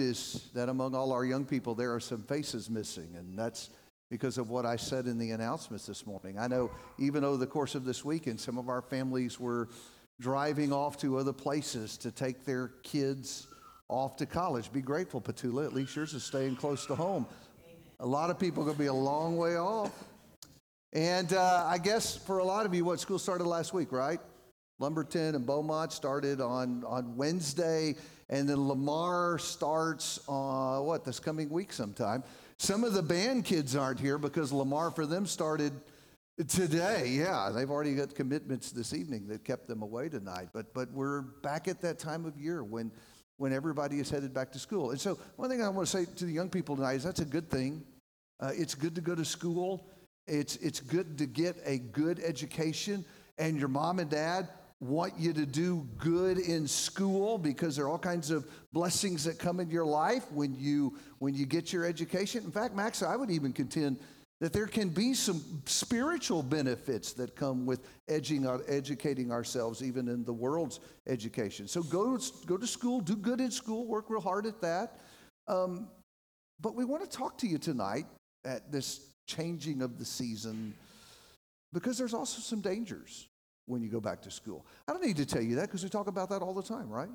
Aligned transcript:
notice 0.00 0.48
that 0.54 0.68
among 0.68 0.94
all 0.94 1.12
our 1.12 1.24
young 1.24 1.44
people, 1.44 1.74
there 1.74 1.94
are 1.94 2.00
some 2.00 2.22
faces 2.22 2.70
missing, 2.70 3.08
and 3.16 3.38
that's 3.38 3.70
because 4.10 4.38
of 4.38 4.50
what 4.50 4.64
I 4.64 4.76
said 4.76 5.06
in 5.06 5.18
the 5.18 5.30
announcements 5.32 5.86
this 5.86 6.06
morning. 6.06 6.38
I 6.38 6.46
know 6.46 6.70
even 6.98 7.22
over 7.22 7.36
the 7.36 7.46
course 7.46 7.74
of 7.74 7.84
this 7.84 8.04
weekend, 8.04 8.40
some 8.40 8.58
of 8.58 8.68
our 8.68 8.82
families 8.82 9.38
were 9.38 9.68
driving 10.18 10.72
off 10.72 10.96
to 10.98 11.18
other 11.18 11.32
places 11.32 11.96
to 11.98 12.10
take 12.10 12.44
their 12.44 12.68
kids 12.82 13.46
off 13.88 14.16
to 14.16 14.26
college. 14.26 14.72
Be 14.72 14.80
grateful, 14.80 15.20
Petula. 15.20 15.64
At 15.66 15.74
least 15.74 15.94
yours 15.94 16.14
is 16.14 16.24
staying 16.24 16.56
close 16.56 16.86
to 16.86 16.94
home. 16.94 17.26
A 18.00 18.06
lot 18.06 18.30
of 18.30 18.38
people 18.38 18.62
are 18.62 18.66
going 18.66 18.76
to 18.76 18.82
be 18.82 18.86
a 18.86 18.92
long 18.92 19.36
way 19.36 19.56
off. 19.56 19.92
And 20.92 21.32
uh, 21.34 21.66
I 21.68 21.78
guess 21.78 22.16
for 22.16 22.38
a 22.38 22.44
lot 22.44 22.66
of 22.66 22.74
you, 22.74 22.84
what 22.84 23.00
school 23.00 23.18
started 23.18 23.44
last 23.46 23.74
week, 23.74 23.92
right? 23.92 24.18
Lumberton 24.80 25.34
and 25.34 25.46
Beaumont 25.46 25.92
started 25.92 26.40
on, 26.40 26.82
on 26.84 27.14
Wednesday, 27.16 27.96
and 28.30 28.48
then 28.48 28.66
Lamar 28.66 29.38
starts 29.38 30.20
uh, 30.28 30.78
what 30.78 31.04
this 31.04 31.20
coming 31.20 31.50
week 31.50 31.72
sometime. 31.72 32.24
Some 32.58 32.84
of 32.84 32.94
the 32.94 33.02
band 33.02 33.44
kids 33.44 33.76
aren't 33.76 34.00
here 34.00 34.16
because 34.16 34.52
Lamar 34.52 34.90
for 34.90 35.04
them 35.04 35.26
started 35.26 35.72
today. 36.48 37.08
Yeah, 37.08 37.50
they've 37.54 37.70
already 37.70 37.94
got 37.94 38.14
commitments 38.14 38.70
this 38.70 38.94
evening 38.94 39.28
that 39.28 39.44
kept 39.44 39.66
them 39.66 39.82
away 39.82 40.08
tonight. 40.08 40.48
But 40.54 40.72
but 40.72 40.90
we're 40.92 41.20
back 41.20 41.68
at 41.68 41.82
that 41.82 41.98
time 41.98 42.24
of 42.24 42.38
year 42.38 42.64
when 42.64 42.90
when 43.36 43.52
everybody 43.52 44.00
is 44.00 44.08
headed 44.08 44.32
back 44.32 44.52
to 44.52 44.58
school. 44.58 44.92
And 44.92 45.00
so 45.00 45.18
one 45.36 45.50
thing 45.50 45.62
I 45.62 45.68
want 45.68 45.88
to 45.88 45.98
say 45.98 46.06
to 46.16 46.24
the 46.24 46.32
young 46.32 46.48
people 46.48 46.76
tonight 46.76 46.94
is 46.94 47.04
that's 47.04 47.20
a 47.20 47.24
good 47.24 47.50
thing. 47.50 47.82
Uh, 48.38 48.52
it's 48.54 48.74
good 48.74 48.94
to 48.94 49.00
go 49.00 49.14
to 49.14 49.24
school. 49.24 49.86
It's, 50.26 50.56
it's 50.56 50.78
good 50.78 51.18
to 51.18 51.26
get 51.26 51.56
a 51.64 51.78
good 51.78 52.20
education, 52.20 53.04
and 53.38 53.58
your 53.58 53.68
mom 53.68 53.98
and 53.98 54.08
dad 54.08 54.48
want 54.80 55.12
you 55.18 55.32
to 55.34 55.44
do 55.44 55.86
good 55.98 56.38
in 56.38 56.66
school 56.66 57.36
because 57.36 57.76
there 57.76 57.84
are 57.84 57.88
all 57.88 57.98
kinds 57.98 58.30
of 58.30 58.46
blessings 58.72 59.24
that 59.24 59.38
come 59.38 59.60
in 59.60 59.70
your 59.70 59.84
life 59.84 60.24
when 60.32 60.54
you 60.54 60.96
when 61.18 61.34
you 61.34 61.44
get 61.44 61.72
your 61.72 61.84
education. 61.84 62.44
In 62.44 62.50
fact, 62.50 62.74
Max, 62.74 63.02
I 63.02 63.14
would 63.14 63.30
even 63.30 63.52
contend 63.52 63.98
that 64.40 64.54
there 64.54 64.66
can 64.66 64.88
be 64.88 65.12
some 65.12 65.42
spiritual 65.66 66.42
benefits 66.42 67.12
that 67.12 67.36
come 67.36 67.66
with 67.66 67.80
edging, 68.08 68.46
educating 68.68 69.30
ourselves, 69.30 69.82
even 69.82 70.08
in 70.08 70.24
the 70.24 70.32
world's 70.32 70.80
education. 71.06 71.68
So 71.68 71.82
go, 71.82 72.18
go 72.46 72.56
to 72.56 72.66
school, 72.66 73.00
do 73.00 73.16
good 73.16 73.40
in 73.40 73.50
school, 73.50 73.86
work 73.86 74.08
real 74.08 74.22
hard 74.22 74.46
at 74.46 74.60
that. 74.62 74.98
Um, 75.46 75.88
but 76.58 76.74
we 76.74 76.86
want 76.86 77.02
to 77.02 77.16
talk 77.16 77.36
to 77.38 77.46
you 77.46 77.58
tonight 77.58 78.06
at 78.46 78.72
this 78.72 79.12
changing 79.26 79.82
of 79.82 79.98
the 79.98 80.06
season 80.06 80.74
because 81.74 81.98
there's 81.98 82.14
also 82.14 82.40
some 82.40 82.62
dangers 82.62 83.28
when 83.66 83.82
you 83.82 83.88
go 83.88 84.00
back 84.00 84.22
to 84.22 84.30
school. 84.30 84.66
I 84.88 84.92
don't 84.92 85.04
need 85.04 85.16
to 85.16 85.26
tell 85.26 85.42
you 85.42 85.56
that 85.56 85.62
because 85.62 85.82
we 85.82 85.88
talk 85.88 86.06
about 86.06 86.30
that 86.30 86.42
all 86.42 86.54
the 86.54 86.62
time, 86.62 86.88
right? 86.88 87.08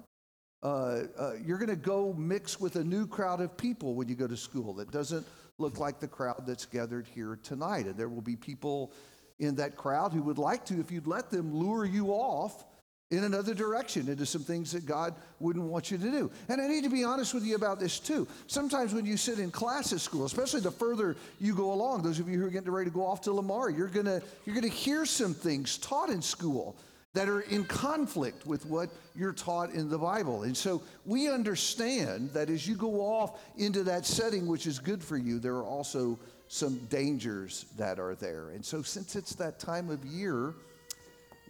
Uh, 0.64 1.04
uh, 1.18 1.34
you're 1.46 1.58
going 1.58 1.70
to 1.70 1.76
go 1.76 2.14
mix 2.14 2.60
with 2.60 2.76
a 2.78 2.84
new 2.84 3.06
crowd 3.06 3.42
of 3.42 3.56
people 3.56 3.94
when 3.94 4.08
you 4.08 4.16
go 4.16 4.28
to 4.28 4.38
school 4.38 4.74
that 4.74 4.92
doesn't 4.92 5.26
look 5.58 5.80
like 5.80 6.00
the 6.00 6.08
crowd 6.08 6.44
that's 6.48 6.66
gathered 6.66 7.08
here 7.14 7.38
tonight. 7.44 7.86
And 7.86 7.96
there 7.96 8.10
will 8.10 8.22
be 8.22 8.36
people 8.36 8.92
in 9.40 9.56
that 9.56 9.76
crowd 9.76 10.14
who 10.14 10.22
would 10.24 10.38
like 10.38 10.66
to, 10.66 10.80
if 10.80 10.92
you'd 10.92 11.08
let 11.08 11.30
them, 11.30 11.54
lure 11.54 11.86
you 11.86 12.08
off 12.08 12.66
in 13.12 13.24
another 13.24 13.54
direction 13.54 14.10
into 14.10 14.26
some 14.26 14.42
things 14.42 14.72
that 14.72 14.86
God 14.86 15.14
wouldn't 15.40 15.66
want 15.66 15.92
you 15.92 15.98
to 15.98 16.12
do. 16.12 16.32
And 16.50 16.60
I 16.60 16.68
need 16.68 16.84
to 16.86 16.90
be 16.90 17.04
honest 17.04 17.34
with 17.36 17.44
you 17.44 17.56
about 17.56 17.80
this 17.80 18.00
too. 18.00 18.28
Sometimes 18.48 18.94
when 18.94 19.06
you 19.06 19.16
sit 19.16 19.38
in 19.38 19.52
class 19.52 19.94
at 19.94 20.02
school, 20.02 20.26
especially 20.26 20.62
the 20.62 20.72
further 20.72 21.16
you 21.40 21.54
go 21.54 21.72
along, 21.72 22.02
those 22.02 22.20
of 22.20 22.28
you 22.28 22.40
who 22.40 22.48
are 22.48 22.50
getting 22.50 22.72
ready 22.72 22.90
to 22.90 22.96
go 22.96 23.06
off 23.06 23.22
to 23.22 23.32
Lamar, 23.32 23.70
you're 23.70 23.88
gonna 23.88 24.22
you're 24.46 24.56
gonna 24.56 24.68
hear 24.68 25.06
some 25.06 25.36
things 25.36 25.78
taught 25.78 26.10
in 26.10 26.22
school 26.22 26.76
that 27.14 27.30
are 27.30 27.42
in 27.42 27.64
conflict 27.66 28.46
with 28.46 28.66
what 28.66 28.90
you're 29.16 29.32
taught 29.34 29.70
in 29.70 29.88
the 29.88 29.98
Bible. 29.98 30.44
And 30.44 30.58
so 30.58 30.82
we 31.06 31.30
understand 31.30 32.32
that 32.32 32.50
as 32.50 32.68
you 32.68 32.76
go 32.76 33.02
off 33.02 33.40
into 33.56 33.84
that 33.84 34.06
setting 34.06 34.48
which 34.48 34.66
is 34.68 34.80
good 34.80 35.02
for 35.02 35.16
you, 35.16 35.40
there 35.40 35.56
are 35.56 35.64
also 35.64 36.20
some 36.48 36.78
dangers 36.90 37.66
that 37.78 38.00
are 38.00 38.16
there. 38.16 38.50
And 38.50 38.66
so 38.66 38.82
since 38.82 39.16
it's 39.16 39.36
that 39.36 39.60
time 39.60 39.90
of 39.90 40.04
year, 40.04 40.56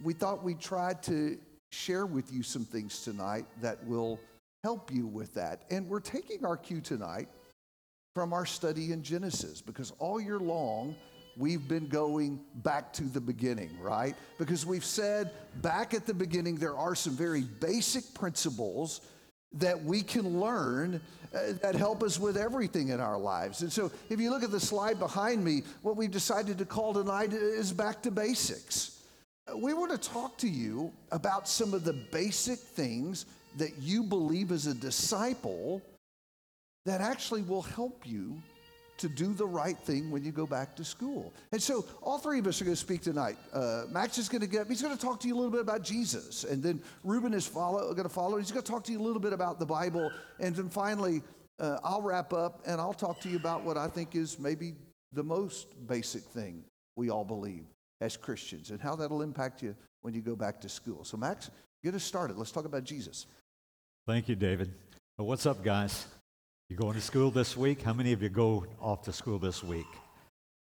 we 0.02 0.12
thought 0.12 0.44
we'd 0.44 0.60
try 0.60 0.94
to 1.02 1.38
share 1.70 2.06
with 2.06 2.32
you 2.32 2.42
some 2.42 2.64
things 2.64 3.02
tonight 3.02 3.46
that 3.60 3.84
will 3.86 4.20
help 4.62 4.92
you 4.92 5.06
with 5.06 5.34
that. 5.34 5.62
And 5.70 5.88
we're 5.88 6.00
taking 6.00 6.44
our 6.44 6.56
cue 6.56 6.80
tonight 6.80 7.28
from 8.14 8.32
our 8.32 8.46
study 8.46 8.92
in 8.92 9.02
Genesis 9.02 9.60
because 9.60 9.92
all 9.98 10.20
year 10.20 10.38
long, 10.38 10.96
we've 11.36 11.68
been 11.68 11.86
going 11.86 12.40
back 12.56 12.92
to 12.94 13.04
the 13.04 13.20
beginning, 13.20 13.78
right? 13.80 14.14
Because 14.38 14.64
we've 14.64 14.84
said 14.84 15.30
back 15.56 15.92
at 15.92 16.06
the 16.06 16.14
beginning, 16.14 16.56
there 16.56 16.76
are 16.76 16.94
some 16.94 17.14
very 17.14 17.42
basic 17.42 18.14
principles 18.14 19.02
that 19.52 19.84
we 19.84 20.02
can 20.02 20.40
learn 20.40 21.00
uh, 21.34 21.52
that 21.62 21.74
help 21.74 22.02
us 22.02 22.18
with 22.18 22.36
everything 22.36 22.88
in 22.88 23.00
our 23.00 23.18
lives. 23.18 23.62
And 23.62 23.72
so, 23.72 23.90
if 24.08 24.18
you 24.18 24.30
look 24.30 24.42
at 24.42 24.50
the 24.50 24.60
slide 24.60 24.98
behind 24.98 25.44
me, 25.44 25.62
what 25.82 25.96
we've 25.96 26.10
decided 26.10 26.58
to 26.58 26.64
call 26.64 26.94
tonight 26.94 27.32
is 27.32 27.72
back 27.72 28.02
to 28.02 28.10
basics 28.10 28.95
we 29.54 29.74
want 29.74 29.92
to 29.92 29.98
talk 30.10 30.36
to 30.38 30.48
you 30.48 30.92
about 31.12 31.48
some 31.48 31.72
of 31.72 31.84
the 31.84 31.92
basic 31.92 32.58
things 32.58 33.26
that 33.56 33.78
you 33.78 34.02
believe 34.02 34.50
as 34.50 34.66
a 34.66 34.74
disciple 34.74 35.82
that 36.84 37.00
actually 37.00 37.42
will 37.42 37.62
help 37.62 38.06
you 38.06 38.40
to 38.98 39.08
do 39.08 39.34
the 39.34 39.46
right 39.46 39.76
thing 39.76 40.10
when 40.10 40.24
you 40.24 40.32
go 40.32 40.46
back 40.46 40.74
to 40.74 40.84
school. 40.84 41.32
And 41.52 41.62
so, 41.62 41.84
all 42.02 42.18
three 42.18 42.38
of 42.38 42.46
us 42.46 42.60
are 42.60 42.64
going 42.64 42.74
to 42.74 42.80
speak 42.80 43.02
tonight. 43.02 43.36
Uh, 43.52 43.84
Max 43.90 44.16
is 44.16 44.28
going 44.28 44.40
to 44.40 44.46
get, 44.46 44.62
up. 44.62 44.68
he's 44.68 44.80
going 44.80 44.96
to 44.96 45.00
talk 45.00 45.20
to 45.20 45.28
you 45.28 45.34
a 45.34 45.36
little 45.36 45.50
bit 45.50 45.60
about 45.60 45.82
Jesus. 45.82 46.44
And 46.44 46.62
then 46.62 46.82
Ruben 47.04 47.34
is 47.34 47.46
follow, 47.46 47.92
going 47.92 48.08
to 48.08 48.14
follow. 48.14 48.38
He's 48.38 48.50
going 48.50 48.64
to 48.64 48.70
talk 48.70 48.84
to 48.84 48.92
you 48.92 49.00
a 49.00 49.04
little 49.04 49.20
bit 49.20 49.34
about 49.34 49.58
the 49.58 49.66
Bible. 49.66 50.10
And 50.40 50.56
then 50.56 50.70
finally, 50.70 51.22
uh, 51.58 51.78
I'll 51.84 52.02
wrap 52.02 52.32
up 52.32 52.62
and 52.66 52.80
I'll 52.80 52.94
talk 52.94 53.20
to 53.20 53.28
you 53.28 53.36
about 53.36 53.64
what 53.64 53.76
I 53.76 53.88
think 53.88 54.14
is 54.14 54.38
maybe 54.38 54.74
the 55.12 55.22
most 55.22 55.66
basic 55.86 56.22
thing 56.22 56.64
we 56.96 57.10
all 57.10 57.24
believe 57.24 57.64
as 58.00 58.16
Christians 58.16 58.70
and 58.70 58.80
how 58.80 58.96
that'll 58.96 59.22
impact 59.22 59.62
you 59.62 59.74
when 60.02 60.14
you 60.14 60.20
go 60.20 60.36
back 60.36 60.60
to 60.60 60.68
school. 60.68 61.04
So, 61.04 61.16
Max, 61.16 61.50
get 61.82 61.94
us 61.94 62.04
started. 62.04 62.36
Let's 62.36 62.52
talk 62.52 62.64
about 62.64 62.84
Jesus. 62.84 63.26
Thank 64.06 64.28
you, 64.28 64.36
David. 64.36 64.72
Well, 65.18 65.26
what's 65.26 65.46
up, 65.46 65.64
guys? 65.64 66.06
You 66.68 66.76
going 66.76 66.94
to 66.94 67.00
school 67.00 67.30
this 67.30 67.56
week? 67.56 67.82
How 67.82 67.92
many 67.92 68.12
of 68.12 68.22
you 68.22 68.28
go 68.28 68.66
off 68.80 69.02
to 69.02 69.12
school 69.12 69.38
this 69.38 69.62
week? 69.62 69.86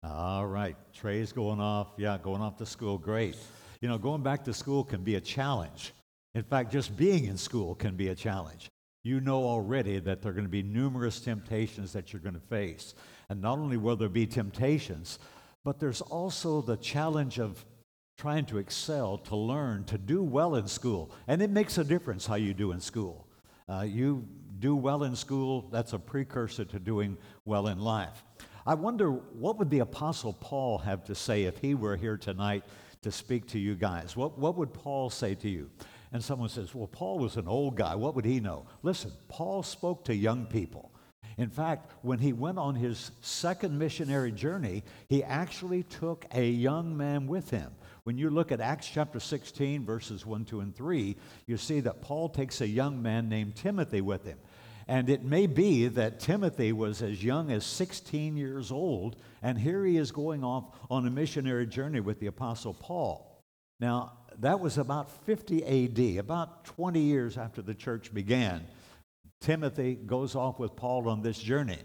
All 0.03 0.45
right. 0.45 0.75
Trey's 0.93 1.31
going 1.31 1.59
off. 1.59 1.87
Yeah, 1.97 2.17
going 2.21 2.41
off 2.41 2.57
to 2.57 2.65
school. 2.65 2.97
Great. 2.97 3.35
You 3.81 3.89
know, 3.89 3.97
going 3.97 4.23
back 4.23 4.43
to 4.45 4.53
school 4.53 4.83
can 4.83 5.03
be 5.03 5.15
a 5.15 5.21
challenge. 5.21 5.93
In 6.35 6.43
fact, 6.43 6.71
just 6.71 6.95
being 6.95 7.25
in 7.25 7.37
school 7.37 7.75
can 7.75 7.95
be 7.95 8.09
a 8.09 8.15
challenge. 8.15 8.69
You 9.03 9.19
know 9.21 9.43
already 9.43 9.99
that 9.99 10.21
there 10.21 10.31
are 10.31 10.33
going 10.33 10.45
to 10.45 10.49
be 10.49 10.63
numerous 10.63 11.19
temptations 11.19 11.93
that 11.93 12.11
you're 12.11 12.21
going 12.21 12.35
to 12.35 12.47
face. 12.47 12.93
And 13.29 13.41
not 13.41 13.57
only 13.57 13.77
will 13.77 13.95
there 13.95 14.09
be 14.09 14.27
temptations, 14.27 15.19
but 15.67 15.81
there's 15.81 15.99
also 15.99 16.61
the 16.61 16.77
challenge 16.77 17.39
of 17.39 17.65
trying 18.17 18.45
to 18.45 18.57
excel, 18.57 19.17
to 19.17 19.35
learn, 19.35 19.83
to 19.83 19.97
do 19.97 20.23
well 20.23 20.55
in 20.55 20.65
school. 20.65 21.11
And 21.27 21.41
it 21.41 21.49
makes 21.49 21.77
a 21.77 21.83
difference 21.83 22.25
how 22.25 22.35
you 22.35 22.53
do 22.53 22.71
in 22.71 22.79
school. 22.79 23.27
Uh, 23.67 23.81
you 23.81 24.25
do 24.59 24.77
well 24.77 25.03
in 25.03 25.13
school, 25.13 25.67
that's 25.69 25.91
a 25.91 25.99
precursor 25.99 26.63
to 26.63 26.79
doing 26.79 27.17
well 27.43 27.67
in 27.67 27.79
life. 27.79 28.23
I 28.65 28.75
wonder 28.75 29.11
what 29.11 29.59
would 29.59 29.69
the 29.69 29.79
Apostle 29.79 30.31
Paul 30.31 30.77
have 30.77 31.03
to 31.03 31.13
say 31.13 31.43
if 31.43 31.57
he 31.57 31.75
were 31.75 31.97
here 31.97 32.15
tonight 32.15 32.63
to 33.01 33.11
speak 33.11 33.45
to 33.47 33.59
you 33.59 33.75
guys? 33.75 34.15
What, 34.15 34.39
what 34.39 34.55
would 34.55 34.73
Paul 34.73 35.09
say 35.09 35.35
to 35.35 35.49
you? 35.49 35.69
And 36.13 36.23
someone 36.23 36.47
says, 36.47 36.73
Well, 36.73 36.87
Paul 36.87 37.19
was 37.19 37.35
an 37.35 37.49
old 37.49 37.75
guy. 37.75 37.93
What 37.93 38.15
would 38.15 38.23
he 38.23 38.39
know? 38.39 38.67
Listen, 38.83 39.11
Paul 39.27 39.63
spoke 39.63 40.05
to 40.05 40.15
young 40.15 40.45
people. 40.45 40.93
In 41.37 41.49
fact, 41.49 41.91
when 42.01 42.17
he 42.17 42.33
went 42.33 42.57
on 42.57 42.73
his 42.73 43.11
second 43.21 43.77
missionary 43.77 44.31
journey, 44.31 44.83
he 45.07 45.23
actually 45.23 45.83
took 45.83 46.25
a 46.33 46.49
young 46.49 46.97
man 46.97 47.27
with 47.27 47.51
him. 47.51 47.71
When 48.05 48.17
you 48.17 48.29
look 48.29 48.51
at 48.51 48.59
Acts 48.59 48.89
chapter 48.91 49.19
16, 49.19 49.85
verses 49.85 50.25
1, 50.25 50.45
2, 50.45 50.61
and 50.61 50.75
3, 50.75 51.15
you 51.45 51.57
see 51.57 51.79
that 51.81 52.01
Paul 52.01 52.29
takes 52.29 52.61
a 52.61 52.67
young 52.67 53.01
man 53.01 53.29
named 53.29 53.55
Timothy 53.55 54.01
with 54.01 54.25
him. 54.25 54.39
And 54.87 55.09
it 55.09 55.23
may 55.23 55.45
be 55.45 55.89
that 55.89 56.19
Timothy 56.19 56.71
was 56.71 57.01
as 57.01 57.23
young 57.23 57.51
as 57.51 57.65
16 57.65 58.37
years 58.37 58.71
old, 58.71 59.17
and 59.43 59.59
here 59.59 59.85
he 59.85 59.97
is 59.97 60.11
going 60.11 60.43
off 60.43 60.63
on 60.89 61.05
a 61.05 61.11
missionary 61.11 61.67
journey 61.67 61.99
with 61.99 62.19
the 62.19 62.27
Apostle 62.27 62.73
Paul. 62.73 63.43
Now, 63.79 64.13
that 64.39 64.59
was 64.59 64.77
about 64.77 65.11
50 65.25 65.65
AD, 65.65 66.19
about 66.19 66.65
20 66.65 66.99
years 66.99 67.37
after 67.37 67.61
the 67.61 67.75
church 67.75 68.13
began. 68.13 68.65
Timothy 69.41 69.95
goes 69.95 70.35
off 70.35 70.59
with 70.59 70.75
Paul 70.75 71.07
on 71.09 71.21
this 71.21 71.37
journey. 71.37 71.79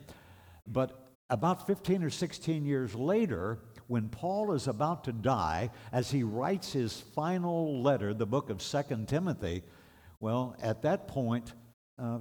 But 0.66 0.98
about 1.30 1.66
15 1.66 2.02
or 2.02 2.10
16 2.10 2.64
years 2.64 2.94
later, 2.94 3.58
when 3.86 4.08
Paul 4.08 4.52
is 4.52 4.68
about 4.68 5.04
to 5.04 5.12
die, 5.12 5.70
as 5.92 6.10
he 6.10 6.22
writes 6.22 6.72
his 6.72 7.00
final 7.00 7.82
letter, 7.82 8.14
the 8.14 8.26
book 8.26 8.50
of 8.50 8.62
Second 8.62 9.08
Timothy, 9.08 9.62
well, 10.20 10.56
at 10.62 10.82
that 10.82 11.08
point, 11.08 11.52
uh, 11.98 12.18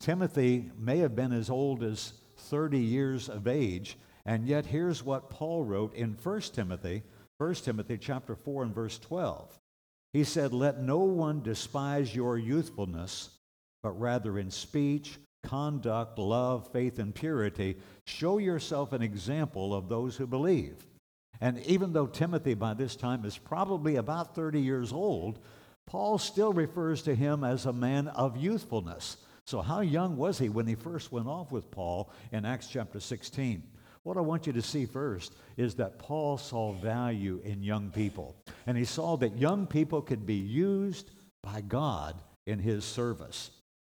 Timothy 0.00 0.70
may 0.78 0.98
have 0.98 1.14
been 1.14 1.32
as 1.32 1.48
old 1.48 1.82
as 1.82 2.12
30 2.36 2.78
years 2.78 3.28
of 3.28 3.46
age, 3.46 3.96
and 4.24 4.46
yet 4.46 4.66
here's 4.66 5.02
what 5.02 5.30
Paul 5.30 5.64
wrote 5.64 5.94
in 5.94 6.16
1 6.22 6.40
Timothy, 6.52 7.02
1 7.38 7.54
Timothy 7.54 7.98
chapter 7.98 8.34
4 8.34 8.64
and 8.64 8.74
verse 8.74 8.98
12. 8.98 9.58
He 10.12 10.24
said, 10.24 10.52
"Let 10.52 10.80
no 10.80 10.98
one 10.98 11.42
despise 11.42 12.14
your 12.14 12.38
youthfulness, 12.38 13.38
but 13.86 14.00
rather 14.00 14.40
in 14.40 14.50
speech, 14.50 15.16
conduct, 15.44 16.18
love, 16.18 16.68
faith, 16.72 16.98
and 16.98 17.14
purity, 17.14 17.76
show 18.04 18.38
yourself 18.38 18.92
an 18.92 19.00
example 19.00 19.72
of 19.72 19.88
those 19.88 20.16
who 20.16 20.26
believe. 20.26 20.84
And 21.40 21.60
even 21.66 21.92
though 21.92 22.08
Timothy 22.08 22.54
by 22.54 22.74
this 22.74 22.96
time 22.96 23.24
is 23.24 23.38
probably 23.38 23.94
about 23.94 24.34
30 24.34 24.60
years 24.60 24.92
old, 24.92 25.38
Paul 25.86 26.18
still 26.18 26.52
refers 26.52 27.00
to 27.02 27.14
him 27.14 27.44
as 27.44 27.64
a 27.64 27.72
man 27.72 28.08
of 28.08 28.36
youthfulness. 28.36 29.18
So, 29.46 29.62
how 29.62 29.82
young 29.82 30.16
was 30.16 30.36
he 30.36 30.48
when 30.48 30.66
he 30.66 30.74
first 30.74 31.12
went 31.12 31.28
off 31.28 31.52
with 31.52 31.70
Paul 31.70 32.10
in 32.32 32.44
Acts 32.44 32.66
chapter 32.66 32.98
16? 32.98 33.62
What 34.02 34.16
I 34.16 34.20
want 34.20 34.48
you 34.48 34.52
to 34.54 34.62
see 34.62 34.86
first 34.86 35.32
is 35.56 35.76
that 35.76 36.00
Paul 36.00 36.38
saw 36.38 36.72
value 36.72 37.40
in 37.44 37.62
young 37.62 37.92
people. 37.92 38.34
And 38.66 38.76
he 38.76 38.84
saw 38.84 39.16
that 39.18 39.38
young 39.38 39.64
people 39.64 40.02
could 40.02 40.26
be 40.26 40.34
used 40.34 41.12
by 41.44 41.60
God 41.60 42.20
in 42.46 42.58
his 42.58 42.84
service. 42.84 43.50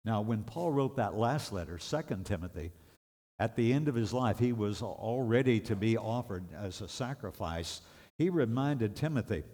Now, 0.04 0.22
when 0.22 0.44
Paul 0.44 0.72
wrote 0.72 0.96
that 0.96 1.16
last 1.16 1.52
letter, 1.52 1.78
2 1.78 2.02
Timothy, 2.24 2.72
at 3.38 3.56
the 3.56 3.72
end 3.72 3.88
of 3.88 3.94
his 3.94 4.12
life, 4.12 4.38
he 4.38 4.52
was 4.52 4.82
all 4.82 5.22
ready 5.22 5.60
to 5.60 5.76
be 5.76 5.96
offered 5.96 6.44
as 6.54 6.80
a 6.80 6.88
sacrifice. 6.88 7.80
He 8.18 8.30
reminded 8.30 8.94
Timothy 8.94 9.44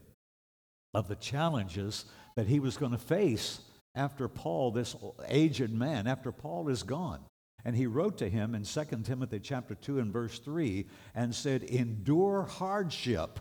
of 0.95 1.09
the 1.09 1.17
challenges 1.17 2.05
that 2.37 2.47
he 2.47 2.61
was 2.61 2.77
going 2.77 2.93
to 2.93 2.99
face 2.99 3.61
after 3.95 4.29
Paul, 4.29 4.73
this 4.73 4.95
aged 5.29 5.73
man, 5.73 6.07
after 6.07 6.33
Paul 6.33 6.69
is 6.69 6.83
gone. 6.83 7.21
And 7.65 7.75
he 7.75 7.87
wrote 7.87 8.19
to 8.19 8.29
him 8.29 8.55
in 8.55 8.65
2 8.65 8.85
Timothy 9.03 9.41
chapter 9.41 9.75
2 9.75 9.99
and 9.99 10.13
verse 10.13 10.39
3 10.39 10.87
and 11.15 11.35
said, 11.35 11.65
Endure 11.65 12.43
hardship 12.43 13.41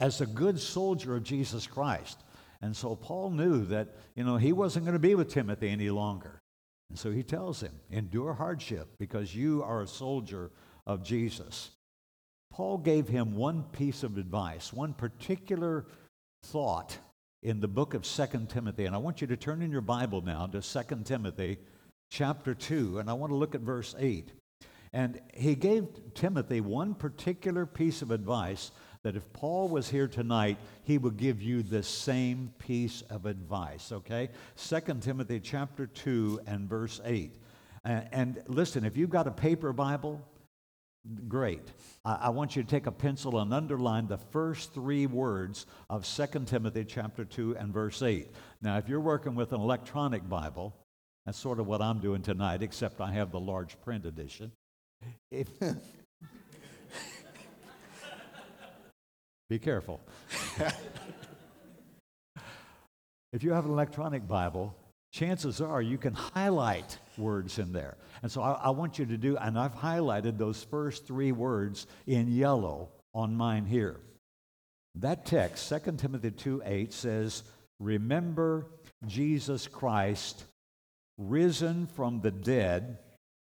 as 0.00 0.20
a 0.20 0.26
good 0.26 0.60
soldier 0.60 1.16
of 1.16 1.22
Jesus 1.22 1.66
Christ. 1.66 2.22
And 2.62 2.76
so 2.76 2.94
Paul 2.94 3.30
knew 3.30 3.64
that, 3.66 3.96
you 4.14 4.24
know, 4.24 4.36
he 4.36 4.52
wasn't 4.52 4.86
going 4.86 4.94
to 4.94 5.00
be 5.00 5.16
with 5.16 5.28
Timothy 5.28 5.68
any 5.68 5.90
longer. 5.90 6.40
And 6.88 6.98
so 6.98 7.10
he 7.10 7.22
tells 7.22 7.60
him, 7.60 7.72
endure 7.90 8.34
hardship 8.34 8.88
because 8.98 9.34
you 9.34 9.62
are 9.64 9.82
a 9.82 9.88
soldier 9.88 10.50
of 10.86 11.02
Jesus. 11.02 11.70
Paul 12.52 12.78
gave 12.78 13.08
him 13.08 13.34
one 13.34 13.64
piece 13.64 14.02
of 14.02 14.18
advice, 14.18 14.72
one 14.72 14.92
particular 14.94 15.86
thought 16.44 16.98
in 17.42 17.60
the 17.60 17.68
book 17.68 17.94
of 17.94 18.06
Second 18.06 18.48
Timothy. 18.48 18.84
And 18.84 18.94
I 18.94 18.98
want 18.98 19.20
you 19.20 19.26
to 19.28 19.36
turn 19.36 19.62
in 19.62 19.72
your 19.72 19.80
Bible 19.80 20.20
now 20.20 20.46
to 20.46 20.62
Second 20.62 21.06
Timothy 21.06 21.58
chapter 22.10 22.54
2, 22.54 22.98
and 22.98 23.08
I 23.08 23.14
want 23.14 23.30
to 23.30 23.36
look 23.36 23.54
at 23.54 23.62
verse 23.62 23.94
8. 23.98 24.30
And 24.92 25.20
he 25.32 25.54
gave 25.54 25.88
Timothy 26.14 26.60
one 26.60 26.94
particular 26.94 27.64
piece 27.64 28.02
of 28.02 28.10
advice 28.10 28.70
that 29.04 29.16
if 29.16 29.32
Paul 29.32 29.68
was 29.68 29.88
here 29.88 30.06
tonight, 30.06 30.58
he 30.84 30.98
would 30.98 31.16
give 31.16 31.42
you 31.42 31.62
the 31.62 31.82
same 31.82 32.52
piece 32.58 33.02
of 33.10 33.26
advice, 33.26 33.90
okay? 33.90 34.30
2 34.56 34.80
Timothy 35.00 35.40
chapter 35.40 35.86
2 35.86 36.40
and 36.46 36.68
verse 36.68 37.00
8. 37.04 37.34
And, 37.84 38.08
and 38.12 38.42
listen, 38.46 38.84
if 38.84 38.96
you've 38.96 39.10
got 39.10 39.26
a 39.26 39.32
paper 39.32 39.72
Bible, 39.72 40.24
great. 41.26 41.62
I, 42.04 42.14
I, 42.22 42.28
want 42.28 42.54
you 42.54 42.62
to 42.62 42.68
take 42.68 42.86
a 42.86 42.92
pencil 42.92 43.40
and 43.40 43.52
underline 43.52 44.06
the 44.06 44.18
first 44.18 44.72
three 44.72 45.06
words 45.06 45.66
of 45.90 46.06
2 46.06 46.44
Timothy 46.46 46.84
chapter 46.84 47.24
2 47.24 47.56
and 47.56 47.72
verse 47.72 48.02
8. 48.02 48.28
Now, 48.60 48.78
if 48.78 48.88
you're 48.88 49.00
working 49.00 49.34
with 49.34 49.52
an 49.52 49.60
electronic 49.60 50.28
Bible, 50.28 50.76
that's 51.26 51.38
sort 51.38 51.58
of 51.58 51.66
what 51.66 51.82
I'm 51.82 51.98
doing 51.98 52.22
tonight, 52.22 52.62
except 52.62 53.00
I 53.00 53.12
have 53.12 53.32
the 53.32 53.40
large 53.40 53.80
print 53.80 54.06
edition. 54.06 54.52
If, 55.32 55.48
Be 59.52 59.58
careful. 59.58 60.00
if 63.34 63.42
you 63.42 63.52
have 63.52 63.66
an 63.66 63.70
electronic 63.70 64.26
Bible, 64.26 64.74
chances 65.12 65.60
are 65.60 65.82
you 65.82 65.98
can 65.98 66.14
highlight 66.14 66.96
words 67.18 67.58
in 67.58 67.70
there. 67.70 67.98
And 68.22 68.32
so 68.32 68.40
I, 68.40 68.52
I, 68.52 68.70
want 68.70 68.98
you 68.98 69.04
to 69.04 69.18
do, 69.18 69.36
and 69.36 69.58
I've 69.58 69.74
highlighted 69.74 70.38
those 70.38 70.64
first 70.64 71.06
three 71.06 71.32
words 71.32 71.86
in 72.06 72.32
yellow 72.32 72.88
on 73.12 73.36
mine 73.36 73.66
here. 73.66 74.00
That 74.94 75.26
text, 75.26 75.68
2 75.68 75.96
Timothy 75.98 76.30
2 76.30 76.62
8, 76.64 76.90
says, 76.90 77.42
Remember 77.78 78.68
Jesus 79.06 79.68
Christ, 79.68 80.44
risen 81.18 81.88
from 81.88 82.22
the 82.22 82.30
dead, 82.30 82.96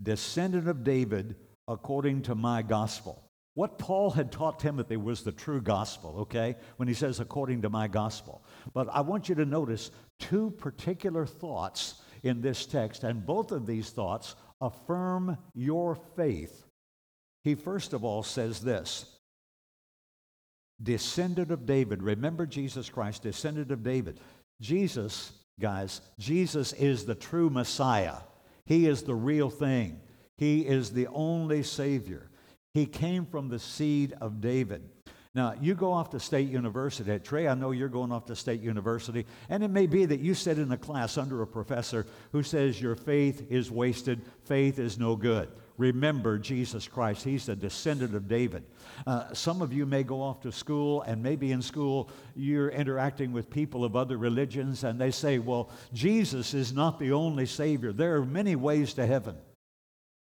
descendant 0.04 0.68
of 0.68 0.84
David, 0.84 1.38
according 1.68 2.22
to 2.22 2.36
my 2.36 2.62
gospel. 2.62 3.27
What 3.58 3.80
Paul 3.80 4.12
had 4.12 4.32
taught 4.32 4.60
Timothy 4.60 4.98
was 4.98 5.24
the 5.24 5.32
true 5.32 5.62
gospel, 5.62 6.18
okay? 6.20 6.58
When 6.76 6.88
he 6.88 6.94
says, 6.94 7.20
according 7.20 7.64
to 7.64 7.72
my 7.72 7.88
gospel. 7.88 8.46
But 8.72 8.88
I 8.94 9.02
want 9.02 9.30
you 9.30 9.34
to 9.34 9.46
notice 9.46 9.90
two 10.20 10.52
particular 10.52 11.26
thoughts 11.26 11.96
in 12.22 12.40
this 12.40 12.68
text, 12.68 13.04
and 13.04 13.26
both 13.26 13.52
of 13.52 13.66
these 13.66 13.90
thoughts 13.90 14.36
affirm 14.62 15.40
your 15.56 15.96
faith. 16.16 16.68
He 17.44 17.56
first 17.56 17.94
of 17.94 18.04
all 18.04 18.22
says 18.22 18.60
this 18.60 19.18
descendant 20.84 21.50
of 21.50 21.66
David. 21.66 22.04
Remember 22.04 22.46
Jesus 22.46 22.92
Christ, 22.92 23.24
descendant 23.24 23.72
of 23.72 23.82
David. 23.82 24.20
Jesus, 24.62 25.32
guys, 25.60 26.02
Jesus 26.20 26.74
is 26.74 27.06
the 27.06 27.16
true 27.16 27.50
Messiah. 27.50 28.18
He 28.68 28.86
is 28.86 29.02
the 29.02 29.16
real 29.16 29.50
thing. 29.50 30.00
He 30.38 30.62
is 30.62 30.92
the 30.92 31.08
only 31.08 31.64
Savior. 31.64 32.30
He 32.78 32.86
came 32.86 33.26
from 33.26 33.50
the 33.50 33.58
seed 33.58 34.14
of 34.22 34.40
David. 34.40 34.88
Now, 35.34 35.56
you 35.60 35.74
go 35.74 35.94
off 35.94 36.12
to 36.12 36.20
State 36.20 36.48
University. 36.48 37.18
Trey, 37.18 37.48
I 37.48 37.56
know 37.56 37.72
you're 37.72 37.90
going 37.90 38.12
off 38.12 38.28
to 38.28 38.36
State 38.36 38.62
University, 38.62 39.26
and 39.50 39.64
it 39.64 39.72
may 39.72 39.88
be 39.88 40.06
that 40.06 40.20
you 40.20 40.36
sit 40.36 40.60
in 40.60 40.72
a 40.72 40.78
class 40.78 41.18
under 41.18 41.42
a 41.42 41.48
professor 41.48 42.06
who 42.32 42.44
says 42.44 42.80
your 42.80 42.94
faith 42.94 43.48
is 43.50 43.72
wasted, 43.72 44.22
faith 44.46 44.78
is 44.78 45.00
no 45.00 45.16
good. 45.16 45.50
Remember 45.80 46.38
Jesus 46.38 46.88
Christ. 46.88 47.24
He's 47.24 47.50
a 47.50 47.56
descendant 47.56 48.14
of 48.14 48.28
David. 48.28 48.64
Uh, 49.08 49.34
some 49.34 49.64
of 49.64 49.74
you 49.74 49.88
may 49.88 50.04
go 50.04 50.22
off 50.22 50.42
to 50.42 50.52
school, 50.52 51.02
and 51.02 51.24
maybe 51.24 51.54
in 51.54 51.64
school 51.64 52.12
you're 52.36 52.70
interacting 52.70 53.32
with 53.32 53.50
people 53.50 53.86
of 53.86 53.96
other 53.96 54.18
religions, 54.18 54.84
and 54.84 55.02
they 55.02 55.10
say, 55.10 55.40
Well, 55.40 55.72
Jesus 55.94 56.54
is 56.54 56.74
not 56.74 57.00
the 57.00 57.14
only 57.14 57.48
Savior. 57.48 57.92
There 57.92 58.18
are 58.18 58.26
many 58.26 58.56
ways 58.56 58.94
to 58.94 59.08
heaven. 59.08 59.36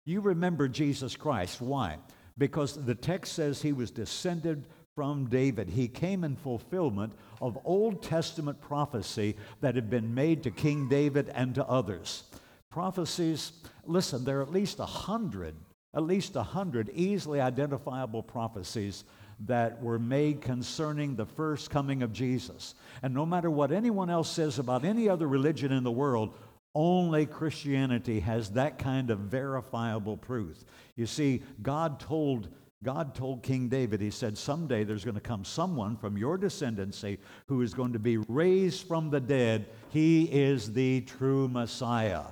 You 0.04 0.20
remember 0.20 0.68
Jesus 0.68 1.16
Christ. 1.16 1.60
Why? 1.60 1.98
Because 2.36 2.84
the 2.84 2.94
text 2.94 3.34
says 3.34 3.62
he 3.62 3.72
was 3.72 3.90
descended 3.90 4.66
from 4.94 5.26
David. 5.26 5.68
He 5.70 5.88
came 5.88 6.24
in 6.24 6.36
fulfillment 6.36 7.12
of 7.40 7.58
Old 7.64 8.02
Testament 8.02 8.60
prophecy 8.60 9.36
that 9.60 9.74
had 9.74 9.90
been 9.90 10.14
made 10.14 10.42
to 10.44 10.50
King 10.50 10.88
David 10.88 11.30
and 11.34 11.54
to 11.56 11.66
others. 11.66 12.24
Prophecies, 12.70 13.52
listen, 13.84 14.24
there 14.24 14.38
are 14.38 14.42
at 14.42 14.52
least 14.52 14.78
a 14.78 14.86
hundred, 14.86 15.54
at 15.94 16.04
least 16.04 16.36
a 16.36 16.42
hundred 16.42 16.90
easily 16.94 17.40
identifiable 17.40 18.22
prophecies 18.22 19.04
that 19.46 19.82
were 19.82 19.98
made 19.98 20.40
concerning 20.40 21.16
the 21.16 21.26
first 21.26 21.70
coming 21.70 22.02
of 22.02 22.12
Jesus. 22.12 22.74
And 23.02 23.12
no 23.12 23.26
matter 23.26 23.50
what 23.50 23.72
anyone 23.72 24.10
else 24.10 24.30
says 24.30 24.58
about 24.58 24.84
any 24.84 25.08
other 25.08 25.26
religion 25.26 25.72
in 25.72 25.82
the 25.82 25.90
world, 25.90 26.36
only 26.74 27.26
Christianity 27.26 28.20
has 28.20 28.50
that 28.50 28.78
kind 28.78 29.10
of 29.10 29.20
verifiable 29.20 30.16
proof. 30.16 30.64
You 30.96 31.06
see, 31.06 31.42
God 31.62 32.00
told 32.00 32.48
God 32.84 33.14
told 33.14 33.42
King 33.42 33.68
David, 33.70 34.02
he 34.02 34.10
said, 34.10 34.36
Someday 34.36 34.84
there's 34.84 35.06
going 35.06 35.14
to 35.14 35.20
come 35.20 35.42
someone 35.42 35.96
from 35.96 36.18
your 36.18 36.36
descendancy 36.38 37.16
who 37.46 37.62
is 37.62 37.72
going 37.72 37.94
to 37.94 37.98
be 37.98 38.18
raised 38.18 38.86
from 38.86 39.08
the 39.08 39.20
dead. 39.20 39.70
He 39.88 40.24
is 40.24 40.70
the 40.70 41.00
true 41.00 41.48
Messiah. 41.48 42.24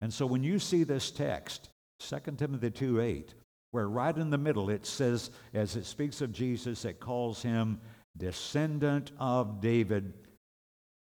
And 0.00 0.12
so 0.12 0.26
when 0.26 0.42
you 0.42 0.58
see 0.58 0.82
this 0.82 1.12
text, 1.12 1.70
2 2.00 2.18
Timothy 2.36 2.70
2 2.70 3.00
8, 3.00 3.34
where 3.70 3.88
right 3.88 4.16
in 4.16 4.30
the 4.30 4.38
middle 4.38 4.68
it 4.68 4.84
says, 4.84 5.30
as 5.54 5.76
it 5.76 5.86
speaks 5.86 6.20
of 6.20 6.32
Jesus, 6.32 6.84
it 6.84 6.98
calls 6.98 7.40
him 7.40 7.80
descendant 8.16 9.12
of 9.18 9.60
David, 9.60 10.12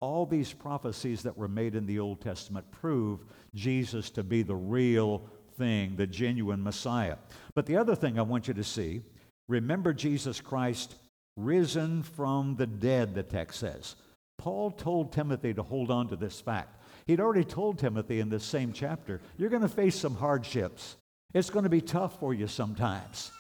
all 0.01 0.25
these 0.25 0.53
prophecies 0.53 1.23
that 1.23 1.37
were 1.37 1.47
made 1.47 1.75
in 1.75 1.85
the 1.85 1.99
Old 1.99 2.21
Testament 2.21 2.69
prove 2.71 3.25
Jesus 3.53 4.09
to 4.11 4.23
be 4.23 4.43
the 4.43 4.55
real 4.55 5.29
thing, 5.57 5.95
the 5.95 6.07
genuine 6.07 6.63
Messiah. 6.63 7.17
But 7.53 7.65
the 7.65 7.77
other 7.77 7.95
thing 7.95 8.17
I 8.17 8.23
want 8.23 8.47
you 8.47 8.53
to 8.53 8.63
see 8.63 9.01
remember 9.47 9.93
Jesus 9.93 10.39
Christ 10.39 10.95
risen 11.35 12.03
from 12.03 12.55
the 12.55 12.67
dead, 12.67 13.15
the 13.15 13.23
text 13.23 13.59
says. 13.59 13.95
Paul 14.37 14.71
told 14.71 15.11
Timothy 15.11 15.53
to 15.53 15.63
hold 15.63 15.91
on 15.91 16.07
to 16.09 16.15
this 16.15 16.39
fact. 16.39 16.81
He'd 17.07 17.19
already 17.19 17.43
told 17.43 17.79
Timothy 17.79 18.19
in 18.19 18.29
this 18.29 18.45
same 18.45 18.71
chapter, 18.71 19.19
you're 19.37 19.49
going 19.49 19.63
to 19.63 19.67
face 19.67 19.95
some 19.95 20.15
hardships. 20.15 20.95
It's 21.33 21.49
going 21.49 21.63
to 21.63 21.69
be 21.69 21.81
tough 21.81 22.19
for 22.19 22.33
you 22.33 22.47
sometimes. 22.47 23.31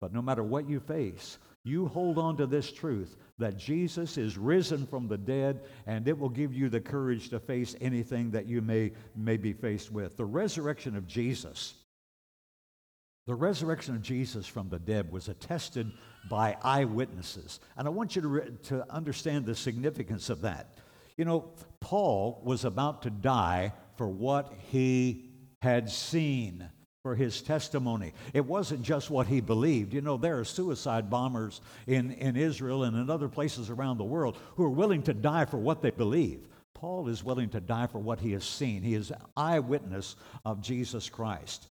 But 0.00 0.12
no 0.12 0.22
matter 0.22 0.42
what 0.42 0.68
you 0.68 0.80
face, 0.80 1.38
you 1.64 1.88
hold 1.88 2.18
on 2.18 2.36
to 2.36 2.46
this 2.46 2.70
truth 2.70 3.16
that 3.38 3.56
Jesus 3.56 4.18
is 4.18 4.36
risen 4.36 4.86
from 4.86 5.08
the 5.08 5.16
dead, 5.16 5.62
and 5.86 6.06
it 6.06 6.16
will 6.16 6.28
give 6.28 6.52
you 6.52 6.68
the 6.68 6.80
courage 6.80 7.30
to 7.30 7.40
face 7.40 7.74
anything 7.80 8.30
that 8.32 8.46
you 8.46 8.60
may, 8.60 8.92
may 9.16 9.38
be 9.38 9.52
faced 9.52 9.90
with. 9.90 10.16
The 10.16 10.26
resurrection 10.26 10.94
of 10.94 11.06
Jesus, 11.06 11.74
the 13.26 13.34
resurrection 13.34 13.94
of 13.94 14.02
Jesus 14.02 14.46
from 14.46 14.68
the 14.68 14.78
dead 14.78 15.10
was 15.10 15.28
attested 15.28 15.90
by 16.28 16.56
eyewitnesses. 16.62 17.60
And 17.76 17.88
I 17.88 17.90
want 17.90 18.14
you 18.14 18.22
to, 18.22 18.28
re- 18.28 18.50
to 18.64 18.92
understand 18.92 19.46
the 19.46 19.54
significance 19.54 20.28
of 20.28 20.42
that. 20.42 20.78
You 21.16 21.24
know, 21.24 21.52
Paul 21.80 22.42
was 22.44 22.64
about 22.64 23.02
to 23.02 23.10
die 23.10 23.72
for 23.96 24.06
what 24.06 24.52
he 24.70 25.30
had 25.62 25.88
seen 25.88 26.68
for 27.04 27.14
his 27.14 27.42
testimony. 27.42 28.14
It 28.32 28.46
wasn't 28.46 28.82
just 28.82 29.10
what 29.10 29.26
he 29.26 29.42
believed. 29.42 29.92
You 29.92 30.00
know, 30.00 30.16
there 30.16 30.38
are 30.38 30.44
suicide 30.44 31.10
bombers 31.10 31.60
in, 31.86 32.12
in 32.12 32.34
Israel 32.34 32.84
and 32.84 32.96
in 32.96 33.10
other 33.10 33.28
places 33.28 33.68
around 33.68 33.98
the 33.98 34.04
world 34.04 34.38
who 34.56 34.64
are 34.64 34.70
willing 34.70 35.02
to 35.02 35.12
die 35.12 35.44
for 35.44 35.58
what 35.58 35.82
they 35.82 35.90
believe. 35.90 36.40
Paul 36.72 37.08
is 37.08 37.22
willing 37.22 37.50
to 37.50 37.60
die 37.60 37.88
for 37.88 37.98
what 37.98 38.20
he 38.20 38.32
has 38.32 38.44
seen. 38.44 38.82
He 38.82 38.94
is 38.94 39.12
eyewitness 39.36 40.16
of 40.46 40.62
Jesus 40.62 41.10
Christ. 41.10 41.68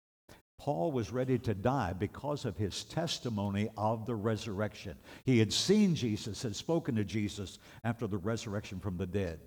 Paul 0.58 0.92
was 0.92 1.12
ready 1.12 1.38
to 1.40 1.54
die 1.54 1.92
because 1.92 2.46
of 2.46 2.56
his 2.56 2.84
testimony 2.84 3.68
of 3.76 4.06
the 4.06 4.14
resurrection. 4.14 4.96
He 5.26 5.38
had 5.38 5.52
seen 5.52 5.94
Jesus, 5.94 6.42
had 6.42 6.56
spoken 6.56 6.96
to 6.96 7.04
Jesus 7.04 7.58
after 7.84 8.06
the 8.06 8.16
resurrection 8.16 8.80
from 8.80 8.96
the 8.96 9.06
dead. 9.06 9.40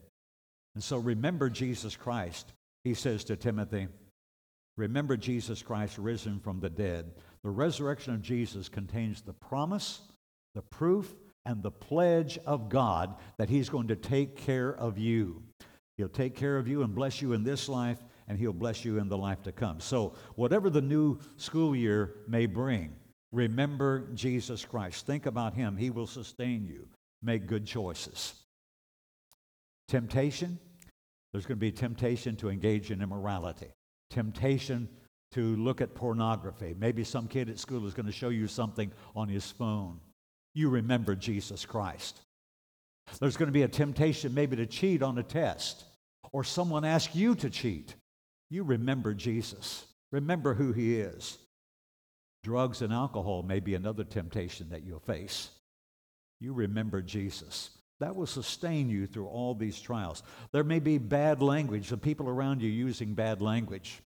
And 0.75 0.83
so 0.83 0.97
remember 0.97 1.49
Jesus 1.49 1.95
Christ, 1.95 2.53
he 2.83 2.93
says 2.93 3.23
to 3.25 3.35
Timothy. 3.35 3.87
Remember 4.77 5.17
Jesus 5.17 5.61
Christ 5.61 5.97
risen 5.97 6.39
from 6.39 6.59
the 6.59 6.69
dead. 6.69 7.11
The 7.43 7.49
resurrection 7.49 8.13
of 8.13 8.21
Jesus 8.21 8.69
contains 8.69 9.21
the 9.21 9.33
promise, 9.33 10.01
the 10.55 10.61
proof, 10.61 11.13
and 11.45 11.61
the 11.61 11.71
pledge 11.71 12.37
of 12.45 12.69
God 12.69 13.15
that 13.37 13.49
He's 13.49 13.69
going 13.69 13.87
to 13.89 13.95
take 13.95 14.35
care 14.35 14.73
of 14.73 14.97
you. 14.97 15.43
He'll 15.97 16.07
take 16.07 16.35
care 16.35 16.57
of 16.57 16.67
you 16.67 16.83
and 16.83 16.95
bless 16.95 17.21
you 17.21 17.33
in 17.33 17.43
this 17.43 17.67
life, 17.67 17.97
and 18.27 18.37
He'll 18.37 18.53
bless 18.53 18.85
you 18.85 18.97
in 18.97 19.09
the 19.09 19.17
life 19.17 19.41
to 19.43 19.51
come. 19.51 19.79
So, 19.79 20.13
whatever 20.35 20.69
the 20.69 20.81
new 20.81 21.19
school 21.37 21.75
year 21.75 22.15
may 22.27 22.45
bring, 22.45 22.93
remember 23.31 24.07
Jesus 24.13 24.63
Christ. 24.63 25.05
Think 25.05 25.25
about 25.25 25.53
Him. 25.53 25.75
He 25.75 25.89
will 25.89 26.07
sustain 26.07 26.65
you. 26.65 26.87
Make 27.21 27.45
good 27.45 27.65
choices. 27.65 28.35
Temptation, 29.87 30.57
there's 31.31 31.45
going 31.45 31.57
to 31.57 31.61
be 31.61 31.71
temptation 31.71 32.35
to 32.37 32.49
engage 32.49 32.91
in 32.91 33.01
immorality 33.01 33.67
temptation 34.11 34.87
to 35.31 35.55
look 35.55 35.81
at 35.81 35.95
pornography. 35.95 36.75
Maybe 36.77 37.03
some 37.03 37.27
kid 37.27 37.49
at 37.49 37.57
school 37.57 37.87
is 37.87 37.93
going 37.93 38.05
to 38.05 38.11
show 38.11 38.29
you 38.29 38.47
something 38.47 38.91
on 39.15 39.29
his 39.29 39.49
phone. 39.49 39.99
You 40.53 40.69
remember 40.69 41.15
Jesus 41.15 41.65
Christ. 41.65 42.19
There's 43.19 43.37
going 43.37 43.47
to 43.47 43.53
be 43.53 43.63
a 43.63 43.67
temptation 43.67 44.33
maybe 44.33 44.55
to 44.57 44.65
cheat 44.65 45.01
on 45.01 45.17
a 45.17 45.23
test 45.23 45.85
or 46.31 46.43
someone 46.43 46.85
ask 46.85 47.15
you 47.15 47.35
to 47.35 47.49
cheat. 47.49 47.95
You 48.49 48.63
remember 48.63 49.13
Jesus. 49.13 49.85
Remember 50.11 50.53
who 50.53 50.73
he 50.73 50.99
is. 50.99 51.37
Drugs 52.43 52.81
and 52.81 52.91
alcohol 52.91 53.43
may 53.43 53.59
be 53.59 53.75
another 53.75 54.03
temptation 54.03 54.69
that 54.69 54.83
you'll 54.83 54.99
face. 54.99 55.49
You 56.39 56.53
remember 56.53 57.01
Jesus. 57.01 57.69
That 58.01 58.15
will 58.15 58.25
sustain 58.25 58.89
you 58.89 59.05
through 59.05 59.27
all 59.27 59.53
these 59.53 59.79
trials. 59.79 60.23
There 60.51 60.63
may 60.63 60.79
be 60.79 60.97
bad 60.97 61.41
language, 61.41 61.89
the 61.89 61.97
people 61.97 62.27
around 62.27 62.61
you 62.61 62.69
using 62.69 63.13
bad 63.13 63.41
language. 63.41 64.01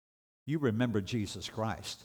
You 0.48 0.60
remember 0.60 1.01
Jesus 1.01 1.50
Christ. 1.50 2.01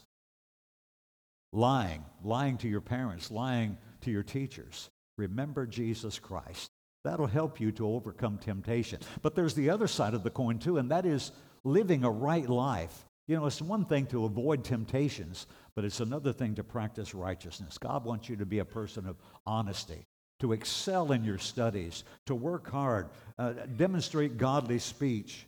Lying, 1.53 2.03
lying 2.25 2.57
to 2.57 2.67
your 2.67 2.81
parents, 2.81 3.31
lying 3.31 3.77
to 4.01 4.11
your 4.11 4.21
teachers. 4.21 4.89
Remember 5.17 5.65
Jesus 5.65 6.19
Christ. 6.19 6.69
That'll 7.05 7.25
help 7.25 7.61
you 7.61 7.71
to 7.73 7.87
overcome 7.87 8.37
temptation. 8.37 8.99
But 9.21 9.35
there's 9.35 9.53
the 9.53 9.69
other 9.69 9.87
side 9.87 10.13
of 10.13 10.23
the 10.23 10.29
coin, 10.29 10.59
too, 10.59 10.77
and 10.77 10.91
that 10.91 11.05
is 11.05 11.31
living 11.63 12.03
a 12.03 12.11
right 12.11 12.49
life. 12.49 13.05
You 13.29 13.37
know, 13.37 13.45
it's 13.45 13.61
one 13.61 13.85
thing 13.85 14.07
to 14.07 14.25
avoid 14.25 14.65
temptations, 14.65 15.47
but 15.73 15.85
it's 15.85 16.01
another 16.01 16.33
thing 16.33 16.55
to 16.55 16.65
practice 16.65 17.15
righteousness. 17.15 17.77
God 17.77 18.03
wants 18.03 18.27
you 18.27 18.35
to 18.35 18.45
be 18.45 18.59
a 18.59 18.65
person 18.65 19.07
of 19.07 19.15
honesty, 19.45 20.05
to 20.39 20.53
excel 20.53 21.11
in 21.11 21.23
your 21.23 21.37
studies, 21.37 22.03
to 22.25 22.35
work 22.35 22.69
hard, 22.69 23.09
uh, 23.37 23.53
demonstrate 23.75 24.37
godly 24.37 24.79
speech. 24.79 25.45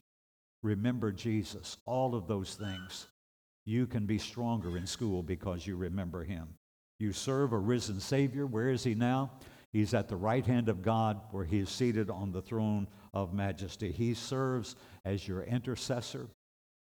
Remember 0.64 1.12
Jesus, 1.12 1.78
all 1.86 2.16
of 2.16 2.28
those 2.28 2.56
things. 2.56 3.08
You 3.66 3.86
can 3.86 4.06
be 4.06 4.18
stronger 4.18 4.78
in 4.78 4.88
school 4.88 5.22
because 5.22 5.68
you 5.68 5.76
remember 5.76 6.24
him. 6.24 6.48
You 7.00 7.14
serve 7.14 7.54
a 7.54 7.58
risen 7.58 8.00
Savior. 8.00 8.46
Where 8.46 8.70
is 8.70 8.84
he 8.84 8.96
now? 8.96 9.32
He's 9.72 9.94
at 9.94 10.10
the 10.10 10.16
right 10.16 10.46
hand 10.46 10.68
of 10.68 10.82
God 10.82 11.22
where 11.32 11.46
he 11.46 11.60
is 11.60 11.70
seated 11.70 12.10
on 12.10 12.32
the 12.32 12.42
throne 12.42 12.88
of 13.14 13.34
majesty. 13.34 13.92
He 13.92 14.16
serves 14.16 14.76
as 15.06 15.28
your 15.28 15.44
intercessor, 15.44 16.28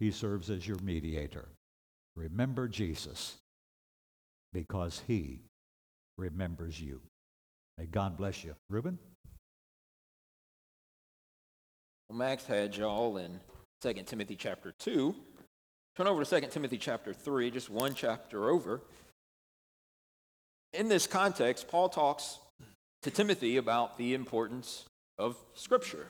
he 0.00 0.10
serves 0.10 0.50
as 0.50 0.66
your 0.66 0.78
mediator. 0.82 1.48
Remember 2.16 2.66
Jesus 2.66 3.36
because 4.52 5.02
he 5.06 5.40
remembers 6.18 6.80
you. 6.80 7.00
God 7.90 8.16
bless 8.16 8.44
you. 8.44 8.54
Reuben? 8.68 8.98
Well, 12.08 12.18
Max 12.18 12.44
had 12.46 12.76
y'all 12.76 13.16
in 13.16 13.40
2 13.80 13.94
Timothy 14.06 14.36
chapter 14.36 14.72
2. 14.78 15.14
Turn 15.96 16.06
over 16.06 16.24
to 16.24 16.40
2 16.40 16.46
Timothy 16.48 16.78
chapter 16.78 17.12
3, 17.12 17.50
just 17.50 17.70
one 17.70 17.94
chapter 17.94 18.50
over. 18.50 18.80
In 20.72 20.88
this 20.88 21.06
context, 21.06 21.68
Paul 21.68 21.88
talks 21.88 22.38
to 23.02 23.10
Timothy 23.10 23.56
about 23.56 23.98
the 23.98 24.14
importance 24.14 24.86
of 25.18 25.36
Scripture, 25.54 26.06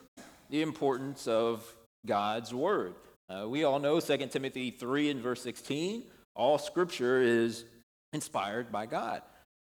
the 0.49 0.61
importance 0.61 1.27
of 1.27 1.65
God's 2.05 2.53
Word. 2.53 2.93
Uh, 3.29 3.47
we 3.47 3.63
all 3.63 3.79
know 3.79 3.99
2 3.99 4.17
Timothy 4.27 4.71
3 4.71 5.09
and 5.09 5.21
verse 5.21 5.41
16 5.41 6.03
all 6.35 6.57
Scripture 6.57 7.21
is 7.21 7.65
inspired 8.11 8.71
by 8.71 8.85
God. 8.85 9.21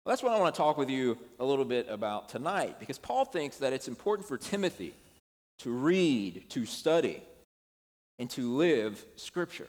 Well, 0.08 0.14
that's 0.14 0.22
what 0.22 0.32
I 0.32 0.40
want 0.40 0.54
to 0.54 0.58
talk 0.58 0.78
with 0.78 0.88
you 0.88 1.18
a 1.38 1.44
little 1.44 1.66
bit 1.66 1.86
about 1.90 2.30
tonight, 2.30 2.80
because 2.80 2.96
Paul 2.96 3.26
thinks 3.26 3.58
that 3.58 3.74
it's 3.74 3.88
important 3.88 4.26
for 4.26 4.38
Timothy 4.38 4.94
to 5.58 5.70
read, 5.70 6.48
to 6.48 6.64
study, 6.64 7.22
and 8.18 8.30
to 8.30 8.56
live 8.56 9.04
Scripture. 9.16 9.68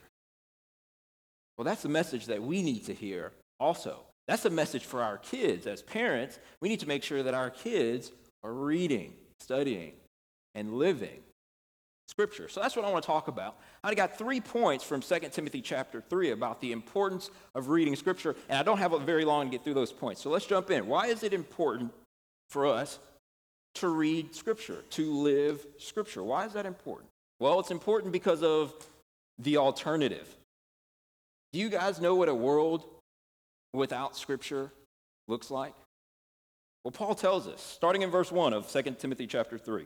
Well, 1.57 1.65
that's 1.65 1.81
the 1.81 1.89
message 1.89 2.27
that 2.27 2.41
we 2.41 2.61
need 2.61 2.85
to 2.85 2.93
hear 2.93 3.33
also. 3.59 3.99
That's 4.29 4.45
a 4.45 4.49
message 4.49 4.85
for 4.85 5.03
our 5.03 5.17
kids. 5.17 5.67
As 5.67 5.81
parents, 5.81 6.39
we 6.61 6.69
need 6.69 6.79
to 6.79 6.87
make 6.87 7.03
sure 7.03 7.21
that 7.21 7.33
our 7.33 7.49
kids 7.49 8.09
are 8.41 8.53
reading, 8.53 9.15
studying, 9.41 9.91
and 10.55 10.75
living 10.75 11.19
Scripture. 12.09 12.49
So 12.49 12.59
that's 12.59 12.75
what 12.75 12.85
I 12.85 12.91
want 12.91 13.03
to 13.03 13.07
talk 13.07 13.27
about. 13.27 13.59
I 13.83 13.93
got 13.93 14.17
three 14.17 14.41
points 14.41 14.83
from 14.83 14.99
2 14.99 15.19
Timothy 15.31 15.61
chapter 15.61 16.01
3 16.01 16.31
about 16.31 16.59
the 16.59 16.71
importance 16.71 17.29
of 17.53 17.69
reading 17.69 17.95
Scripture, 17.95 18.35
and 18.49 18.57
I 18.57 18.63
don't 18.63 18.79
have 18.79 18.93
a 18.93 18.99
very 18.99 19.25
long 19.25 19.45
to 19.45 19.51
get 19.51 19.63
through 19.63 19.75
those 19.75 19.93
points. 19.93 20.19
So 20.21 20.31
let's 20.31 20.47
jump 20.47 20.71
in. 20.71 20.87
Why 20.87 21.05
is 21.05 21.21
it 21.21 21.33
important 21.33 21.93
for 22.49 22.65
us 22.65 22.97
to 23.75 23.89
read 23.89 24.33
Scripture, 24.33 24.83
to 24.89 25.13
live 25.13 25.63
Scripture? 25.77 26.23
Why 26.23 26.47
is 26.47 26.53
that 26.53 26.65
important? 26.65 27.09
Well, 27.39 27.59
it's 27.59 27.69
important 27.69 28.11
because 28.11 28.41
of 28.41 28.73
the 29.37 29.57
alternative. 29.57 30.27
Do 31.53 31.59
you 31.59 31.69
guys 31.69 32.01
know 32.01 32.15
what 32.15 32.27
a 32.27 32.33
world 32.33 32.85
without 33.71 34.17
Scripture 34.17 34.71
looks 35.27 35.51
like? 35.51 35.75
Well, 36.83 36.91
Paul 36.91 37.13
tells 37.13 37.47
us, 37.47 37.61
starting 37.61 38.01
in 38.01 38.09
verse 38.09 38.31
1 38.31 38.51
of 38.53 38.67
2 38.71 38.81
Timothy 38.97 39.27
chapter 39.27 39.59
3 39.59 39.85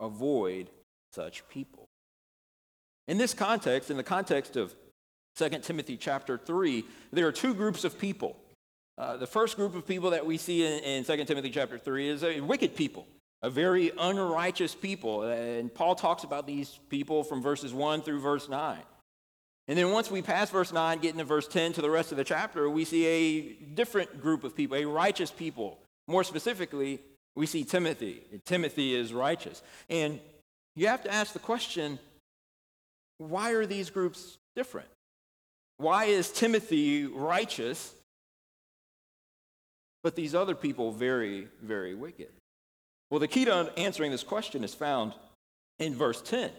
avoid 0.00 0.70
such 1.12 1.48
people. 1.48 1.88
In 3.08 3.18
this 3.18 3.34
context, 3.34 3.90
in 3.90 3.96
the 3.96 4.02
context 4.02 4.56
of 4.56 4.74
2 5.36 5.48
Timothy 5.60 5.96
chapter 5.96 6.38
3, 6.38 6.84
there 7.12 7.26
are 7.26 7.32
two 7.32 7.54
groups 7.54 7.84
of 7.84 7.98
people. 7.98 8.36
Uh, 8.98 9.16
the 9.16 9.26
first 9.26 9.56
group 9.56 9.74
of 9.74 9.86
people 9.86 10.10
that 10.10 10.26
we 10.26 10.36
see 10.36 10.64
in, 10.64 10.82
in 10.84 11.04
2 11.04 11.24
Timothy 11.24 11.50
chapter 11.50 11.78
3 11.78 12.08
is 12.08 12.22
a 12.22 12.40
wicked 12.40 12.76
people, 12.76 13.06
a 13.42 13.50
very 13.50 13.90
unrighteous 13.98 14.74
people. 14.74 15.22
And 15.22 15.72
Paul 15.72 15.94
talks 15.94 16.24
about 16.24 16.46
these 16.46 16.78
people 16.88 17.24
from 17.24 17.42
verses 17.42 17.72
1 17.72 18.02
through 18.02 18.20
verse 18.20 18.48
9. 18.48 18.78
And 19.68 19.78
then 19.78 19.92
once 19.92 20.10
we 20.10 20.20
pass 20.20 20.50
verse 20.50 20.72
9, 20.72 20.98
get 20.98 21.12
into 21.12 21.24
verse 21.24 21.46
10 21.46 21.74
to 21.74 21.82
the 21.82 21.90
rest 21.90 22.10
of 22.10 22.18
the 22.18 22.24
chapter, 22.24 22.68
we 22.68 22.84
see 22.84 23.06
a 23.06 23.52
different 23.74 24.20
group 24.20 24.44
of 24.44 24.54
people, 24.54 24.76
a 24.76 24.84
righteous 24.84 25.30
people. 25.30 25.78
More 26.08 26.24
specifically, 26.24 27.00
we 27.36 27.46
see 27.46 27.64
Timothy. 27.64 28.22
Timothy 28.44 28.94
is 28.94 29.12
righteous. 29.12 29.62
And 29.88 30.20
you 30.76 30.88
have 30.88 31.02
to 31.04 31.12
ask 31.12 31.32
the 31.32 31.38
question 31.38 31.98
why 33.18 33.52
are 33.52 33.66
these 33.66 33.90
groups 33.90 34.38
different? 34.56 34.88
Why 35.76 36.06
is 36.06 36.30
Timothy 36.30 37.06
righteous, 37.06 37.94
but 40.02 40.16
these 40.16 40.34
other 40.34 40.54
people 40.54 40.92
very, 40.92 41.48
very 41.62 41.94
wicked? 41.94 42.30
Well, 43.10 43.20
the 43.20 43.28
key 43.28 43.44
to 43.44 43.72
answering 43.76 44.10
this 44.10 44.22
question 44.22 44.64
is 44.64 44.74
found 44.74 45.14
in 45.78 45.94
verse 45.94 46.22
10. 46.22 46.50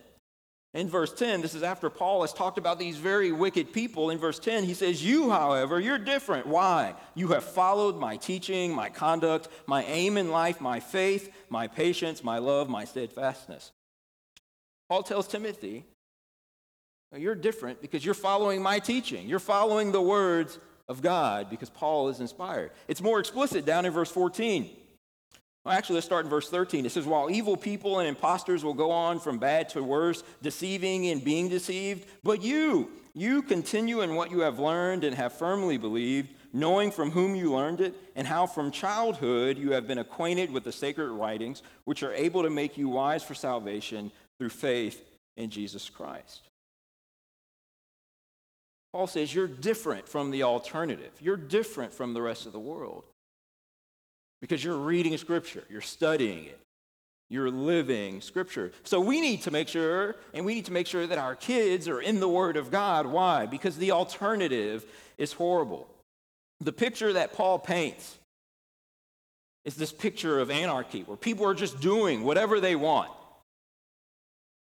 In 0.74 0.88
verse 0.88 1.12
10, 1.12 1.42
this 1.42 1.54
is 1.54 1.64
after 1.64 1.90
Paul 1.90 2.22
has 2.22 2.32
talked 2.32 2.58
about 2.58 2.80
these 2.80 2.96
very 2.96 3.34
wicked 3.34 3.74
people. 3.74 4.10
In 4.10 4.18
verse 4.18 4.40
10, 4.40 4.64
he 4.64 4.74
says, 4.74 5.04
You, 5.04 5.30
however, 5.30 5.82
you're 5.82 5.98
different. 5.98 6.48
Why? 6.48 6.96
You 7.14 7.30
have 7.30 7.44
followed 7.44 7.98
my 7.98 8.16
teaching, 8.16 8.74
my 8.74 8.90
conduct, 8.90 9.50
my 9.68 9.84
aim 9.84 10.18
in 10.18 10.32
life, 10.32 10.62
my 10.62 10.80
faith, 10.80 11.30
my 11.50 11.68
patience, 11.68 12.24
my 12.24 12.38
love, 12.38 12.70
my 12.70 12.86
steadfastness. 12.86 13.74
Paul 14.88 15.04
tells 15.04 15.28
Timothy, 15.28 15.84
You're 17.14 17.36
different 17.36 17.82
because 17.82 18.06
you're 18.06 18.14
following 18.14 18.62
my 18.62 18.80
teaching. 18.80 19.28
You're 19.28 19.40
following 19.40 19.92
the 19.92 20.02
words 20.02 20.58
of 20.88 21.02
God 21.02 21.50
because 21.50 21.70
Paul 21.70 22.08
is 22.08 22.22
inspired. 22.22 22.72
It's 22.88 23.02
more 23.02 23.20
explicit 23.20 23.66
down 23.66 23.86
in 23.86 23.92
verse 23.92 24.12
14. 24.12 24.70
Well, 25.64 25.76
actually, 25.76 25.96
let's 25.96 26.08
start 26.08 26.26
in 26.26 26.30
verse 26.30 26.50
13. 26.50 26.86
It 26.86 26.92
says, 26.92 27.06
While 27.06 27.30
evil 27.30 27.56
people 27.56 28.00
and 28.00 28.08
impostors 28.08 28.64
will 28.64 28.74
go 28.74 28.90
on 28.90 29.20
from 29.20 29.38
bad 29.38 29.70
to 29.70 29.84
worse, 29.84 30.24
deceiving 30.42 31.08
and 31.08 31.24
being 31.24 31.50
deceived, 31.50 32.08
but 32.24 32.42
you, 32.42 32.90
you 33.14 33.44
continue 33.44 34.02
in 34.02 34.16
what 34.16 34.32
you 34.32 34.40
have 34.40 34.58
learned 34.58 35.04
and 35.04 35.16
have 35.16 35.34
firmly 35.34 35.78
believed, 35.78 36.30
knowing 36.52 36.90
from 36.90 37.12
whom 37.12 37.36
you 37.36 37.54
learned 37.54 37.80
it, 37.80 37.94
and 38.16 38.26
how 38.26 38.48
from 38.48 38.72
childhood 38.72 39.60
you 39.60 39.74
have 39.74 39.88
been 39.88 40.00
acquainted 40.00 40.50
with 40.50 40.64
the 40.64 40.72
sacred 40.72 41.12
writings, 41.12 41.62
which 41.86 42.02
are 42.02 42.14
able 42.14 42.42
to 42.42 42.50
make 42.50 42.76
you 42.76 42.90
wise 42.90 43.22
for 43.22 43.36
salvation 43.36 44.12
through 44.40 44.50
faith 44.50 45.06
in 45.38 45.52
Jesus 45.52 45.92
Christ. 45.92 46.42
Paul 48.94 49.06
says, 49.06 49.34
You're 49.34 49.48
different 49.48 50.10
from 50.10 50.32
the 50.32 50.42
alternative, 50.42 51.12
you're 51.22 51.38
different 51.38 51.94
from 51.94 52.16
the 52.16 52.22
rest 52.24 52.48
of 52.48 52.52
the 52.52 52.60
world 52.60 53.04
because 54.42 54.64
you're 54.64 54.78
reading 54.78 55.18
Scripture, 55.18 55.64
you're 55.70 55.82
studying 55.82 56.46
it, 56.46 56.60
you're 57.30 57.52
living 57.52 58.22
Scripture. 58.22 58.72
So 58.84 59.00
we 59.00 59.22
need 59.22 59.44
to 59.44 59.52
make 59.52 59.68
sure, 59.68 60.16
and 60.34 60.46
we 60.46 60.56
need 60.56 60.66
to 60.66 60.74
make 60.74 60.88
sure 60.88 61.08
that 61.08 61.18
our 61.18 61.36
kids 61.36 61.88
are 61.88 62.02
in 62.02 62.20
the 62.20 62.28
Word 62.28 62.58
of 62.58 62.72
God. 62.72 63.06
Why? 63.06 63.46
Because 63.46 63.78
the 63.78 63.92
alternative 63.92 64.86
is 65.18 65.34
horrible. 65.34 65.88
The 66.60 66.74
picture 66.74 67.14
that 67.14 67.34
Paul 67.34 67.60
paints 67.60 68.18
is 69.64 69.76
this 69.76 69.92
picture 69.92 70.40
of 70.40 70.50
anarchy 70.50 71.04
where 71.04 71.18
people 71.18 71.46
are 71.46 71.54
just 71.54 71.80
doing 71.80 72.24
whatever 72.24 72.60
they 72.60 72.76
want. 72.76 73.12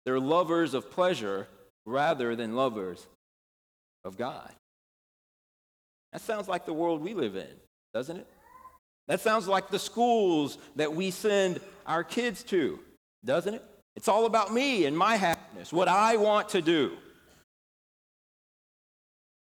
They're 0.05 0.19
lovers 0.19 0.73
of 0.73 0.89
pleasure 0.89 1.47
rather 1.85 2.35
than 2.35 2.55
lovers 2.55 3.05
of 4.05 4.17
God. 4.17 4.49
That 6.13 6.21
sounds 6.21 6.47
like 6.47 6.65
the 6.65 6.73
world 6.73 7.01
we 7.01 7.13
live 7.13 7.35
in, 7.35 7.47
doesn't 7.93 8.17
it? 8.17 8.27
That 9.07 9.21
sounds 9.21 9.47
like 9.47 9.69
the 9.69 9.79
schools 9.79 10.57
that 10.75 10.93
we 10.93 11.11
send 11.11 11.61
our 11.85 12.03
kids 12.03 12.43
to, 12.43 12.79
doesn't 13.23 13.53
it? 13.53 13.63
It's 13.95 14.07
all 14.07 14.25
about 14.25 14.53
me 14.53 14.85
and 14.85 14.97
my 14.97 15.15
happiness, 15.15 15.73
what 15.73 15.87
I 15.87 16.17
want 16.17 16.49
to 16.49 16.61
do. 16.61 16.97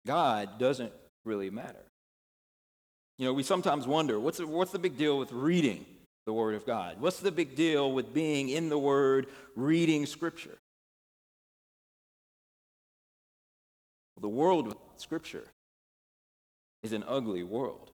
God 0.07 0.59
doesn't 0.59 0.93
really 1.25 1.51
matter. 1.51 1.85
You 3.19 3.27
know, 3.27 3.33
we 3.33 3.43
sometimes 3.43 3.87
wonder 3.87 4.21
what's 4.21 4.39
the, 4.39 4.47
what's 4.47 4.73
the 4.73 4.79
big 4.79 4.97
deal 4.97 5.19
with 5.19 5.33
reading 5.33 5.85
the 6.27 6.33
Word 6.33 6.55
of 6.55 6.65
God? 6.65 7.01
What's 7.01 7.21
the 7.21 7.33
big 7.33 7.57
deal 7.57 7.93
with 7.93 8.15
being 8.15 8.49
in 8.49 8.69
the 8.69 8.79
Word, 8.79 9.27
reading 9.57 10.07
Scripture? 10.07 10.59
The 14.21 14.29
world 14.29 14.69
without 14.69 15.01
Scripture 15.01 15.45
is 16.83 16.93
an 16.93 17.05
ugly 17.07 17.43
world. 17.43 17.91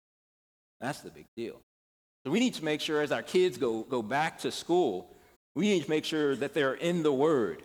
That's 0.80 1.00
the 1.00 1.10
big 1.10 1.26
deal. 1.36 1.60
So 2.24 2.32
we 2.32 2.40
need 2.40 2.54
to 2.54 2.64
make 2.64 2.80
sure 2.80 3.00
as 3.00 3.12
our 3.12 3.22
kids 3.22 3.58
go, 3.58 3.82
go 3.82 4.02
back 4.02 4.38
to 4.40 4.50
school, 4.50 5.14
we 5.54 5.68
need 5.68 5.84
to 5.84 5.90
make 5.90 6.04
sure 6.04 6.36
that 6.36 6.54
they're 6.54 6.74
in 6.74 7.02
the 7.02 7.12
Word 7.12 7.62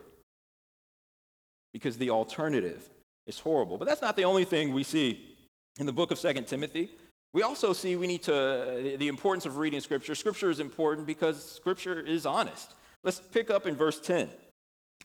because 1.73 1.97
the 1.97 2.09
alternative 2.09 2.89
is 3.27 3.39
horrible. 3.39 3.77
But 3.77 3.87
that's 3.87 4.01
not 4.01 4.15
the 4.15 4.25
only 4.25 4.45
thing 4.45 4.73
we 4.73 4.83
see 4.83 5.35
in 5.79 5.85
the 5.85 5.91
book 5.91 6.11
of 6.11 6.19
Second 6.19 6.47
Timothy. 6.47 6.89
We 7.33 7.41
also 7.41 7.73
see 7.73 7.95
we 7.95 8.07
need 8.07 8.23
to, 8.23 8.35
uh, 8.35 8.97
the 8.97 9.07
importance 9.07 9.45
of 9.45 9.57
reading 9.57 9.79
Scripture. 9.81 10.13
Scripture 10.13 10.49
is 10.49 10.59
important 10.59 11.07
because 11.07 11.43
Scripture 11.43 11.99
is 11.99 12.25
honest. 12.25 12.73
Let's 13.03 13.19
pick 13.19 13.49
up 13.49 13.65
in 13.65 13.75
verse 13.75 13.99
10. 13.99 14.29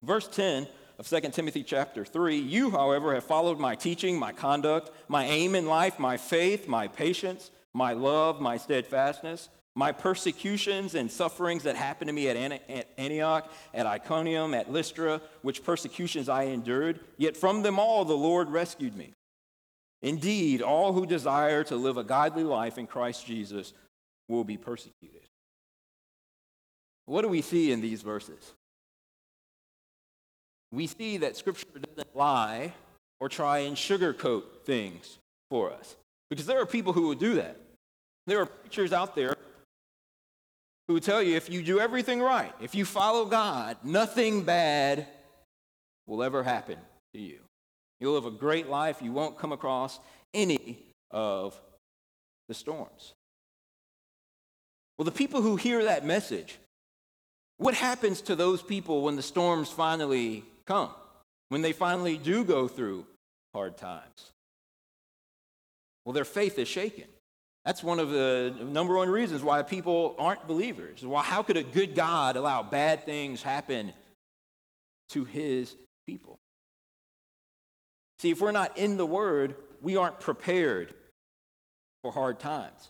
Verse 0.02 0.28
10 0.28 0.68
of 0.98 1.08
2 1.08 1.20
Timothy 1.30 1.62
chapter 1.62 2.04
3 2.04 2.36
You, 2.36 2.70
however, 2.70 3.14
have 3.14 3.24
followed 3.24 3.58
my 3.58 3.74
teaching, 3.74 4.18
my 4.18 4.32
conduct, 4.32 4.90
my 5.08 5.24
aim 5.24 5.54
in 5.54 5.66
life, 5.66 5.98
my 5.98 6.16
faith, 6.16 6.68
my 6.68 6.86
patience 6.86 7.50
my 7.74 7.92
love, 7.92 8.40
my 8.40 8.56
steadfastness, 8.56 9.48
my 9.74 9.92
persecutions 9.92 10.94
and 10.94 11.10
sufferings 11.10 11.62
that 11.62 11.76
happened 11.76 12.08
to 12.08 12.12
me 12.12 12.28
at 12.28 12.62
Antioch, 12.98 13.52
at 13.72 13.86
Iconium, 13.86 14.52
at 14.52 14.72
Lystra, 14.72 15.20
which 15.42 15.62
persecutions 15.62 16.28
I 16.28 16.44
endured, 16.44 17.00
yet 17.16 17.36
from 17.36 17.62
them 17.62 17.78
all 17.78 18.04
the 18.04 18.16
Lord 18.16 18.50
rescued 18.50 18.96
me. 18.96 19.12
Indeed, 20.02 20.62
all 20.62 20.92
who 20.92 21.06
desire 21.06 21.62
to 21.64 21.76
live 21.76 21.96
a 21.96 22.04
godly 22.04 22.44
life 22.44 22.78
in 22.78 22.86
Christ 22.86 23.26
Jesus 23.26 23.72
will 24.28 24.44
be 24.44 24.56
persecuted. 24.56 25.22
What 27.06 27.22
do 27.22 27.28
we 27.28 27.42
see 27.42 27.72
in 27.72 27.80
these 27.80 28.02
verses? 28.02 28.52
We 30.70 30.86
see 30.86 31.16
that 31.18 31.36
Scripture 31.36 31.66
doesn't 31.80 32.16
lie 32.16 32.74
or 33.20 33.28
try 33.28 33.58
and 33.60 33.76
sugarcoat 33.76 34.42
things 34.64 35.18
for 35.50 35.72
us. 35.72 35.96
Because 36.30 36.46
there 36.46 36.60
are 36.60 36.66
people 36.66 36.92
who 36.92 37.02
will 37.02 37.14
do 37.14 37.34
that. 37.36 37.56
There 38.26 38.40
are 38.40 38.46
preachers 38.46 38.92
out 38.92 39.14
there 39.14 39.36
who 40.86 41.00
tell 41.00 41.22
you 41.22 41.36
if 41.36 41.50
you 41.50 41.62
do 41.62 41.80
everything 41.80 42.20
right, 42.20 42.52
if 42.60 42.74
you 42.74 42.84
follow 42.84 43.24
God, 43.26 43.76
nothing 43.82 44.42
bad 44.42 45.06
will 46.06 46.22
ever 46.22 46.42
happen 46.42 46.78
to 47.14 47.20
you. 47.20 47.40
You'll 48.00 48.14
live 48.14 48.26
a 48.26 48.30
great 48.30 48.68
life. 48.68 49.02
You 49.02 49.12
won't 49.12 49.38
come 49.38 49.52
across 49.52 49.98
any 50.32 50.78
of 51.10 51.60
the 52.48 52.54
storms. 52.54 53.14
Well, 54.96 55.04
the 55.04 55.12
people 55.12 55.42
who 55.42 55.56
hear 55.56 55.84
that 55.84 56.04
message, 56.04 56.58
what 57.58 57.74
happens 57.74 58.20
to 58.22 58.36
those 58.36 58.62
people 58.62 59.02
when 59.02 59.16
the 59.16 59.22
storms 59.22 59.68
finally 59.68 60.44
come? 60.66 60.90
When 61.50 61.62
they 61.62 61.72
finally 61.72 62.16
do 62.18 62.44
go 62.44 62.68
through 62.68 63.06
hard 63.54 63.76
times? 63.76 64.32
Well, 66.08 66.14
their 66.14 66.24
faith 66.24 66.58
is 66.58 66.66
shaken. 66.68 67.04
That's 67.66 67.84
one 67.84 67.98
of 67.98 68.08
the 68.08 68.54
number 68.62 68.96
one 68.96 69.10
reasons 69.10 69.42
why 69.42 69.60
people 69.62 70.14
aren't 70.18 70.48
believers. 70.48 71.04
Well, 71.04 71.20
how 71.20 71.42
could 71.42 71.58
a 71.58 71.62
good 71.62 71.94
God 71.94 72.36
allow 72.36 72.62
bad 72.62 73.04
things 73.04 73.42
happen 73.42 73.92
to 75.10 75.26
his 75.26 75.76
people? 76.06 76.38
See, 78.20 78.30
if 78.30 78.40
we're 78.40 78.52
not 78.52 78.78
in 78.78 78.96
the 78.96 79.04
Word, 79.04 79.56
we 79.82 79.98
aren't 79.98 80.18
prepared 80.18 80.94
for 82.02 82.10
hard 82.10 82.40
times. 82.40 82.88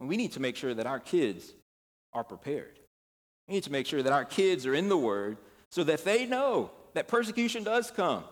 And 0.00 0.08
we 0.08 0.16
need 0.16 0.32
to 0.32 0.40
make 0.40 0.56
sure 0.56 0.74
that 0.74 0.86
our 0.86 0.98
kids 0.98 1.54
are 2.12 2.24
prepared. 2.24 2.80
We 3.46 3.54
need 3.54 3.62
to 3.62 3.70
make 3.70 3.86
sure 3.86 4.02
that 4.02 4.12
our 4.12 4.24
kids 4.24 4.66
are 4.66 4.74
in 4.74 4.88
the 4.88 4.98
Word 4.98 5.36
so 5.70 5.84
that 5.84 6.04
they 6.04 6.26
know 6.26 6.72
that 6.94 7.06
persecution 7.06 7.62
does 7.62 7.92
come. 7.92 8.24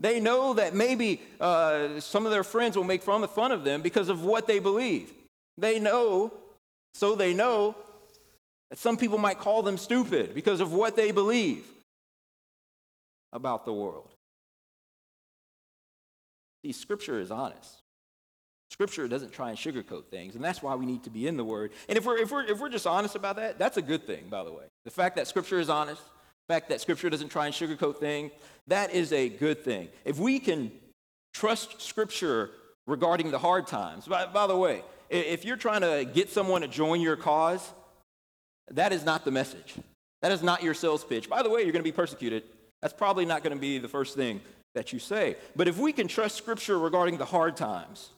They 0.00 0.20
know 0.20 0.54
that 0.54 0.74
maybe 0.74 1.20
uh, 1.40 2.00
some 2.00 2.24
of 2.24 2.32
their 2.32 2.44
friends 2.44 2.76
will 2.76 2.84
make 2.84 3.02
fun 3.02 3.52
of 3.52 3.64
them 3.64 3.82
because 3.82 4.08
of 4.08 4.24
what 4.24 4.46
they 4.46 4.60
believe. 4.60 5.12
They 5.56 5.80
know, 5.80 6.32
so 6.94 7.16
they 7.16 7.34
know, 7.34 7.74
that 8.70 8.78
some 8.78 8.96
people 8.96 9.18
might 9.18 9.38
call 9.38 9.62
them 9.62 9.76
stupid 9.76 10.34
because 10.34 10.60
of 10.60 10.72
what 10.72 10.94
they 10.94 11.10
believe 11.10 11.66
about 13.32 13.64
the 13.64 13.72
world. 13.72 14.08
See, 16.64 16.72
Scripture 16.72 17.20
is 17.20 17.30
honest. 17.30 17.82
Scripture 18.70 19.08
doesn't 19.08 19.32
try 19.32 19.48
and 19.48 19.58
sugarcoat 19.58 20.06
things, 20.06 20.34
and 20.36 20.44
that's 20.44 20.62
why 20.62 20.74
we 20.74 20.86
need 20.86 21.02
to 21.04 21.10
be 21.10 21.26
in 21.26 21.36
the 21.36 21.44
Word. 21.44 21.72
And 21.88 21.96
if 21.96 22.04
we're, 22.04 22.18
if 22.18 22.30
we're, 22.30 22.44
if 22.44 22.60
we're 22.60 22.68
just 22.68 22.86
honest 22.86 23.16
about 23.16 23.36
that, 23.36 23.58
that's 23.58 23.76
a 23.76 23.82
good 23.82 24.06
thing, 24.06 24.26
by 24.28 24.44
the 24.44 24.52
way. 24.52 24.64
The 24.84 24.90
fact 24.90 25.16
that 25.16 25.26
Scripture 25.26 25.58
is 25.58 25.70
honest, 25.70 26.02
fact 26.48 26.70
that 26.70 26.80
Scripture 26.80 27.10
doesn't 27.10 27.28
try 27.28 27.46
and 27.46 27.54
sugarcoat 27.54 27.98
things, 27.98 28.32
that 28.66 28.92
is 28.92 29.12
a 29.12 29.28
good 29.28 29.62
thing. 29.62 29.88
If 30.04 30.18
we 30.18 30.38
can 30.38 30.72
trust 31.34 31.80
Scripture 31.82 32.50
regarding 32.86 33.30
the 33.30 33.38
hard 33.38 33.66
times, 33.66 34.06
by, 34.06 34.26
by 34.26 34.46
the 34.46 34.56
way, 34.56 34.82
if 35.10 35.44
you're 35.44 35.56
trying 35.56 35.82
to 35.82 36.08
get 36.12 36.30
someone 36.30 36.62
to 36.62 36.68
join 36.68 37.00
your 37.00 37.16
cause, 37.16 37.72
that 38.70 38.92
is 38.92 39.04
not 39.04 39.24
the 39.24 39.30
message. 39.30 39.74
That 40.22 40.32
is 40.32 40.42
not 40.42 40.62
your 40.62 40.74
sales 40.74 41.04
pitch. 41.04 41.28
By 41.28 41.42
the 41.42 41.50
way, 41.50 41.62
you're 41.62 41.72
going 41.72 41.84
to 41.84 41.90
be 41.90 41.92
persecuted. 41.92 42.42
That's 42.82 42.94
probably 42.94 43.24
not 43.24 43.42
going 43.42 43.54
to 43.54 43.60
be 43.60 43.78
the 43.78 43.88
first 43.88 44.16
thing 44.16 44.40
that 44.74 44.92
you 44.92 44.98
say. 44.98 45.36
But 45.54 45.68
if 45.68 45.78
we 45.78 45.92
can 45.92 46.08
trust 46.08 46.36
Scripture 46.36 46.78
regarding 46.78 47.18
the 47.18 47.24
hard 47.24 47.56
times, 47.56 48.10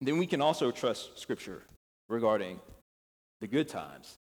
then 0.00 0.18
we 0.18 0.26
can 0.26 0.40
also 0.40 0.70
trust 0.70 1.18
Scripture 1.18 1.62
regarding 2.08 2.60
the 3.40 3.46
good 3.46 3.68
times. 3.68 4.16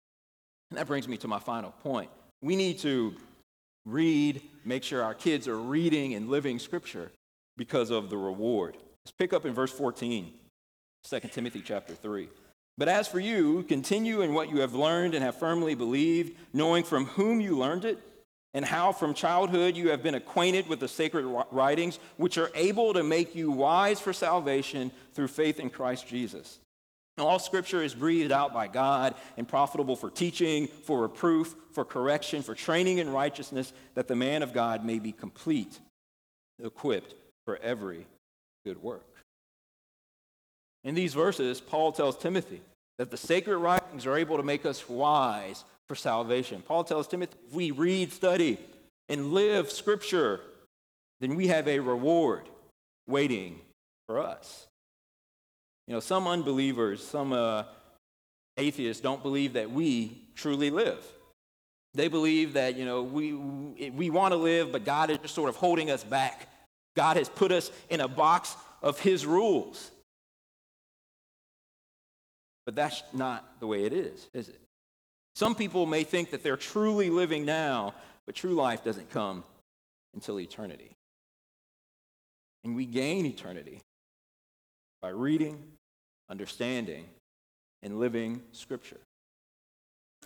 And 0.70 0.78
that 0.78 0.86
brings 0.86 1.08
me 1.08 1.16
to 1.18 1.28
my 1.28 1.38
final 1.38 1.72
point. 1.82 2.10
We 2.42 2.56
need 2.56 2.78
to 2.80 3.14
read, 3.84 4.42
make 4.64 4.84
sure 4.84 5.02
our 5.02 5.14
kids 5.14 5.48
are 5.48 5.58
reading 5.58 6.14
and 6.14 6.28
living 6.28 6.58
Scripture 6.58 7.10
because 7.56 7.90
of 7.90 8.10
the 8.10 8.16
reward. 8.16 8.76
Let's 9.04 9.12
pick 9.16 9.32
up 9.32 9.44
in 9.44 9.54
verse 9.54 9.72
14, 9.72 10.32
2 11.08 11.20
Timothy 11.32 11.62
chapter 11.64 11.94
3. 11.94 12.28
But 12.76 12.88
as 12.88 13.08
for 13.08 13.18
you, 13.18 13.64
continue 13.64 14.20
in 14.20 14.34
what 14.34 14.50
you 14.50 14.60
have 14.60 14.74
learned 14.74 15.14
and 15.14 15.24
have 15.24 15.36
firmly 15.36 15.74
believed, 15.74 16.36
knowing 16.52 16.84
from 16.84 17.06
whom 17.06 17.40
you 17.40 17.58
learned 17.58 17.84
it, 17.84 17.98
and 18.54 18.64
how 18.64 18.92
from 18.92 19.14
childhood 19.14 19.76
you 19.76 19.90
have 19.90 20.02
been 20.02 20.14
acquainted 20.14 20.68
with 20.68 20.78
the 20.78 20.88
sacred 20.88 21.24
writings, 21.50 21.98
which 22.16 22.38
are 22.38 22.50
able 22.54 22.94
to 22.94 23.02
make 23.02 23.34
you 23.34 23.50
wise 23.50 24.00
for 24.00 24.12
salvation 24.12 24.92
through 25.12 25.28
faith 25.28 25.58
in 25.58 25.70
Christ 25.70 26.06
Jesus. 26.06 26.60
All 27.18 27.38
scripture 27.38 27.82
is 27.82 27.94
breathed 27.94 28.32
out 28.32 28.52
by 28.52 28.68
God 28.68 29.14
and 29.36 29.46
profitable 29.46 29.96
for 29.96 30.10
teaching, 30.10 30.66
for 30.66 31.02
reproof, 31.02 31.54
for 31.72 31.84
correction, 31.84 32.42
for 32.42 32.54
training 32.54 32.98
in 32.98 33.10
righteousness, 33.10 33.72
that 33.94 34.08
the 34.08 34.16
man 34.16 34.42
of 34.42 34.52
God 34.52 34.84
may 34.84 34.98
be 34.98 35.12
complete, 35.12 35.78
equipped 36.62 37.14
for 37.44 37.56
every 37.58 38.06
good 38.64 38.82
work. 38.82 39.06
In 40.84 40.94
these 40.94 41.14
verses, 41.14 41.60
Paul 41.60 41.92
tells 41.92 42.16
Timothy 42.16 42.60
that 42.98 43.10
the 43.10 43.16
sacred 43.16 43.58
writings 43.58 44.06
are 44.06 44.16
able 44.16 44.36
to 44.36 44.42
make 44.42 44.64
us 44.64 44.88
wise 44.88 45.64
for 45.88 45.94
salvation. 45.94 46.62
Paul 46.62 46.84
tells 46.84 47.08
Timothy 47.08 47.36
if 47.46 47.54
we 47.54 47.70
read, 47.70 48.12
study, 48.12 48.58
and 49.08 49.32
live 49.32 49.70
scripture, 49.70 50.40
then 51.20 51.34
we 51.34 51.48
have 51.48 51.66
a 51.66 51.80
reward 51.80 52.48
waiting 53.06 53.60
for 54.06 54.20
us. 54.20 54.67
You 55.88 55.94
know, 55.94 56.00
some 56.00 56.28
unbelievers, 56.28 57.02
some 57.04 57.32
uh, 57.32 57.64
atheists 58.58 59.00
don't 59.02 59.22
believe 59.22 59.54
that 59.54 59.70
we 59.70 60.22
truly 60.34 60.68
live. 60.68 61.02
They 61.94 62.08
believe 62.08 62.52
that, 62.52 62.76
you 62.76 62.84
know, 62.84 63.02
we, 63.02 63.32
we 63.32 64.10
want 64.10 64.32
to 64.32 64.36
live, 64.36 64.70
but 64.70 64.84
God 64.84 65.08
is 65.08 65.16
just 65.16 65.34
sort 65.34 65.48
of 65.48 65.56
holding 65.56 65.90
us 65.90 66.04
back. 66.04 66.46
God 66.94 67.16
has 67.16 67.30
put 67.30 67.50
us 67.52 67.72
in 67.88 68.00
a 68.00 68.06
box 68.06 68.54
of 68.82 69.00
His 69.00 69.24
rules. 69.24 69.90
But 72.66 72.74
that's 72.74 73.02
not 73.14 73.58
the 73.58 73.66
way 73.66 73.84
it 73.84 73.94
is, 73.94 74.28
is 74.34 74.50
it? 74.50 74.60
Some 75.36 75.54
people 75.54 75.86
may 75.86 76.04
think 76.04 76.32
that 76.32 76.42
they're 76.42 76.58
truly 76.58 77.08
living 77.08 77.46
now, 77.46 77.94
but 78.26 78.34
true 78.34 78.54
life 78.54 78.84
doesn't 78.84 79.08
come 79.08 79.42
until 80.12 80.38
eternity. 80.38 80.90
And 82.62 82.76
we 82.76 82.84
gain 82.84 83.24
eternity 83.24 83.80
by 85.00 85.08
reading, 85.08 85.62
understanding, 86.30 87.06
and 87.82 87.98
living 87.98 88.42
Scripture. 88.52 89.00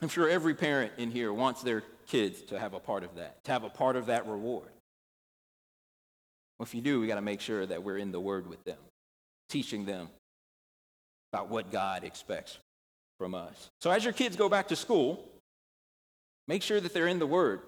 I'm 0.01 0.09
sure 0.09 0.29
every 0.29 0.55
parent 0.55 0.93
in 0.99 1.11
here 1.11 1.33
wants 1.33 1.63
their 1.63 1.83
kids 2.07 2.43
to 2.43 2.59
have 2.59 2.75
a 2.75 2.81
part 2.81 3.05
of 3.05 3.17
that, 3.17 3.45
to 3.45 3.53
have 3.53 3.65
a 3.65 3.71
part 3.71 3.97
of 3.97 4.07
that 4.07 4.27
reward. 4.27 4.69
Well, 6.59 6.67
if 6.67 6.75
you 6.75 6.81
do, 6.81 7.01
we 7.01 7.07
got 7.07 7.17
to 7.17 7.23
make 7.23 7.41
sure 7.41 7.65
that 7.67 7.83
we're 7.83 7.99
in 7.99 8.13
the 8.13 8.21
Word 8.21 8.49
with 8.49 8.63
them, 8.65 8.79
teaching 9.49 9.85
them 9.85 10.09
about 11.33 11.49
what 11.49 11.71
God 11.71 12.05
expects 12.05 12.59
from 13.19 13.35
us. 13.35 13.71
So 13.81 13.91
as 13.91 14.05
your 14.05 14.13
kids 14.13 14.37
go 14.37 14.49
back 14.49 14.69
to 14.69 14.77
school, 14.77 15.29
make 16.49 16.63
sure 16.63 16.81
that 16.81 16.93
they're 16.93 17.07
in 17.07 17.19
the 17.19 17.27
Word 17.27 17.61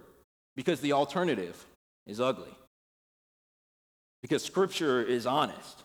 because 0.56 0.80
the 0.80 0.92
alternative 0.92 1.64
is 2.06 2.20
ugly. 2.20 2.54
Because 4.22 4.42
Scripture 4.42 5.02
is 5.02 5.26
honest 5.26 5.82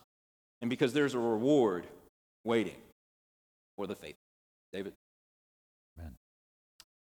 and 0.62 0.70
because 0.70 0.94
there's 0.94 1.14
a 1.14 1.20
reward 1.20 1.86
waiting 2.50 2.76
for 3.78 3.86
the 3.86 3.96
faith. 3.96 4.16
David. 4.74 4.94
Amen. 6.00 6.14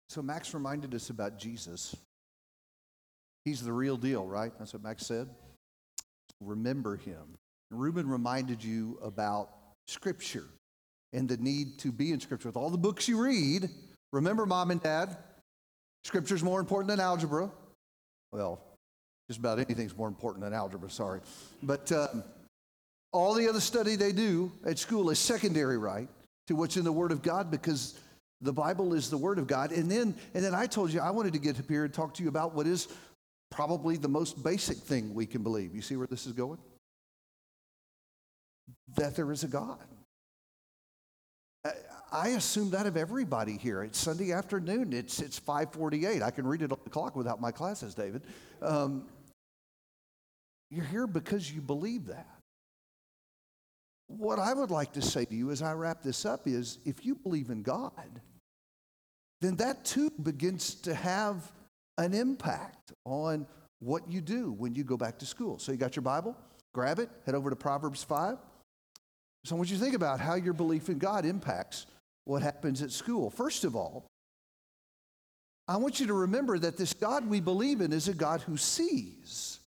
So 0.08 0.22
Max 0.22 0.52
reminded 0.52 0.92
us 0.92 1.08
about 1.08 1.38
Jesus. 1.38 1.94
He's 3.44 3.62
the 3.62 3.72
real 3.72 3.96
deal, 3.96 4.26
right? 4.26 4.52
That's 4.58 4.72
what 4.72 4.82
Max 4.82 5.06
said. 5.06 5.28
Remember 6.40 6.96
him. 6.96 7.38
Ruben 7.70 8.08
reminded 8.08 8.62
you 8.64 8.98
about 9.04 9.50
Scripture 9.86 10.46
and 11.12 11.28
the 11.28 11.36
need 11.36 11.78
to 11.78 11.92
be 11.92 12.10
in 12.10 12.18
Scripture. 12.18 12.48
With 12.48 12.56
all 12.56 12.70
the 12.70 12.76
books 12.76 13.06
you 13.06 13.22
read, 13.22 13.70
remember, 14.12 14.46
mom 14.46 14.72
and 14.72 14.82
dad, 14.82 15.16
Scripture's 16.02 16.42
more 16.42 16.58
important 16.58 16.88
than 16.88 16.98
algebra. 16.98 17.48
Well, 18.32 18.60
just 19.28 19.38
about 19.38 19.60
anything's 19.60 19.96
more 19.96 20.08
important 20.08 20.42
than 20.42 20.52
algebra, 20.52 20.90
sorry. 20.90 21.20
But 21.62 21.92
um, 21.92 22.24
all 23.12 23.34
the 23.34 23.48
other 23.48 23.60
study 23.60 23.96
they 23.96 24.12
do 24.12 24.52
at 24.64 24.78
school 24.78 25.10
is 25.10 25.18
secondary, 25.18 25.78
right, 25.78 26.08
to 26.46 26.54
what's 26.54 26.76
in 26.76 26.84
the 26.84 26.92
Word 26.92 27.12
of 27.12 27.22
God 27.22 27.50
because 27.50 27.98
the 28.40 28.52
Bible 28.52 28.94
is 28.94 29.10
the 29.10 29.18
Word 29.18 29.38
of 29.38 29.46
God. 29.46 29.72
And 29.72 29.90
then, 29.90 30.14
and 30.34 30.44
then 30.44 30.54
I 30.54 30.66
told 30.66 30.92
you 30.92 31.00
I 31.00 31.10
wanted 31.10 31.32
to 31.32 31.38
get 31.38 31.58
up 31.58 31.68
here 31.68 31.84
and 31.84 31.92
talk 31.92 32.14
to 32.14 32.22
you 32.22 32.28
about 32.28 32.54
what 32.54 32.66
is 32.66 32.88
probably 33.50 33.96
the 33.96 34.08
most 34.08 34.42
basic 34.42 34.78
thing 34.78 35.12
we 35.14 35.26
can 35.26 35.42
believe. 35.42 35.74
You 35.74 35.82
see 35.82 35.96
where 35.96 36.06
this 36.06 36.26
is 36.26 36.32
going? 36.32 36.58
That 38.96 39.16
there 39.16 39.30
is 39.32 39.44
a 39.44 39.48
God. 39.48 39.78
I 42.12 42.28
assume 42.28 42.70
that 42.70 42.86
of 42.86 42.96
everybody 42.96 43.56
here. 43.56 43.82
It's 43.84 43.98
Sunday 43.98 44.32
afternoon. 44.32 44.92
It's 44.92 45.20
it's 45.20 45.38
5:48. 45.38 46.22
I 46.22 46.30
can 46.30 46.46
read 46.46 46.62
it 46.62 46.72
on 46.72 46.78
the 46.82 46.90
clock 46.90 47.14
without 47.14 47.40
my 47.40 47.52
classes, 47.52 47.94
David. 47.94 48.22
Um, 48.60 49.06
you're 50.70 50.84
here 50.84 51.06
because 51.06 51.52
you 51.52 51.60
believe 51.60 52.06
that. 52.06 52.39
What 54.16 54.40
I 54.40 54.52
would 54.54 54.72
like 54.72 54.92
to 54.94 55.02
say 55.02 55.24
to 55.24 55.34
you 55.34 55.50
as 55.50 55.62
I 55.62 55.72
wrap 55.72 56.02
this 56.02 56.26
up 56.26 56.48
is 56.48 56.78
if 56.84 57.06
you 57.06 57.14
believe 57.14 57.50
in 57.50 57.62
God, 57.62 58.20
then 59.40 59.54
that 59.56 59.84
too 59.84 60.10
begins 60.22 60.74
to 60.74 60.94
have 60.94 61.52
an 61.96 62.12
impact 62.12 62.92
on 63.04 63.46
what 63.78 64.10
you 64.10 64.20
do 64.20 64.50
when 64.52 64.74
you 64.74 64.82
go 64.82 64.96
back 64.96 65.18
to 65.20 65.26
school. 65.26 65.60
So 65.60 65.70
you 65.70 65.78
got 65.78 65.94
your 65.94 66.02
Bible? 66.02 66.36
Grab 66.74 66.98
it, 66.98 67.08
head 67.24 67.36
over 67.36 67.50
to 67.50 67.56
Proverbs 67.56 68.02
5. 68.02 68.36
So 69.44 69.54
I 69.54 69.58
want 69.58 69.70
you 69.70 69.76
to 69.76 69.82
think 69.82 69.94
about 69.94 70.18
how 70.18 70.34
your 70.34 70.54
belief 70.54 70.88
in 70.88 70.98
God 70.98 71.24
impacts 71.24 71.86
what 72.24 72.42
happens 72.42 72.82
at 72.82 72.90
school. 72.90 73.30
First 73.30 73.64
of 73.64 73.76
all, 73.76 74.06
I 75.68 75.76
want 75.76 76.00
you 76.00 76.08
to 76.08 76.14
remember 76.14 76.58
that 76.58 76.76
this 76.76 76.92
God 76.92 77.28
we 77.28 77.40
believe 77.40 77.80
in 77.80 77.92
is 77.92 78.08
a 78.08 78.14
God 78.14 78.40
who 78.40 78.56
sees. 78.56 79.60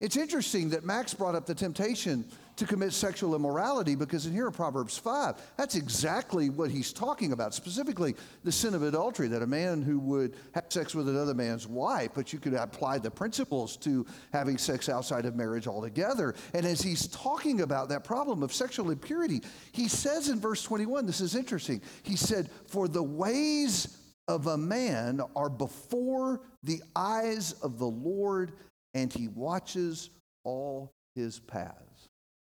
It's 0.00 0.16
interesting 0.16 0.70
that 0.70 0.84
Max 0.84 1.14
brought 1.14 1.34
up 1.34 1.46
the 1.46 1.54
temptation 1.54 2.26
to 2.56 2.66
commit 2.66 2.92
sexual 2.92 3.34
immorality 3.34 3.94
because 3.94 4.26
in 4.26 4.32
here 4.32 4.46
in 4.46 4.52
Proverbs 4.52 4.98
5, 4.98 5.36
that's 5.56 5.74
exactly 5.74 6.50
what 6.50 6.70
he's 6.70 6.92
talking 6.92 7.32
about, 7.32 7.54
specifically 7.54 8.14
the 8.44 8.52
sin 8.52 8.74
of 8.74 8.82
adultery, 8.82 9.28
that 9.28 9.42
a 9.42 9.46
man 9.46 9.82
who 9.82 9.98
would 9.98 10.36
have 10.54 10.64
sex 10.68 10.94
with 10.94 11.08
another 11.08 11.34
man's 11.34 11.66
wife, 11.66 12.10
but 12.14 12.32
you 12.32 12.38
could 12.38 12.54
apply 12.54 12.98
the 12.98 13.10
principles 13.10 13.76
to 13.78 14.06
having 14.32 14.58
sex 14.58 14.88
outside 14.88 15.24
of 15.24 15.34
marriage 15.34 15.66
altogether. 15.66 16.34
And 16.54 16.66
as 16.66 16.80
he's 16.82 17.06
talking 17.08 17.62
about 17.62 17.88
that 17.88 18.04
problem 18.04 18.42
of 18.42 18.52
sexual 18.52 18.90
impurity, 18.90 19.42
he 19.72 19.88
says 19.88 20.28
in 20.28 20.40
verse 20.40 20.62
21, 20.62 21.06
this 21.06 21.20
is 21.20 21.34
interesting. 21.34 21.80
He 22.02 22.16
said, 22.16 22.50
For 22.66 22.88
the 22.88 23.02
ways 23.02 23.98
of 24.28 24.46
a 24.46 24.56
man 24.56 25.20
are 25.34 25.50
before 25.50 26.40
the 26.62 26.82
eyes 26.94 27.52
of 27.62 27.78
the 27.78 27.86
Lord, 27.86 28.52
and 28.94 29.12
he 29.12 29.28
watches 29.28 30.10
all 30.44 30.92
his 31.14 31.38
paths. 31.40 31.91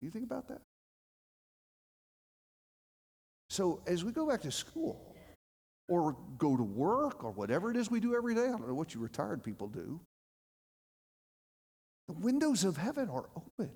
You 0.02 0.10
think 0.10 0.26
about 0.26 0.48
that? 0.48 0.62
So 3.50 3.82
as 3.88 4.04
we 4.04 4.12
go 4.12 4.28
back 4.28 4.42
to 4.42 4.52
school 4.52 5.16
or 5.88 6.16
go 6.38 6.56
to 6.56 6.64
work 6.64 7.24
or 7.24 7.32
whatever 7.32 7.72
it 7.72 7.78
is 7.78 7.90
we 7.90 8.00
do 8.00 8.16
every 8.16 8.36
day, 8.36 8.44
I 8.44 8.52
don't 8.52 8.68
know 8.68 8.76
what 8.76 8.94
you 8.94 9.02
retired 9.02 9.44
people 9.44 9.68
do, 9.68 10.00
the 12.08 12.14
windows 12.14 12.64
of 12.64 12.78
heaven 12.78 13.10
are 13.10 13.30
open. 13.36 13.72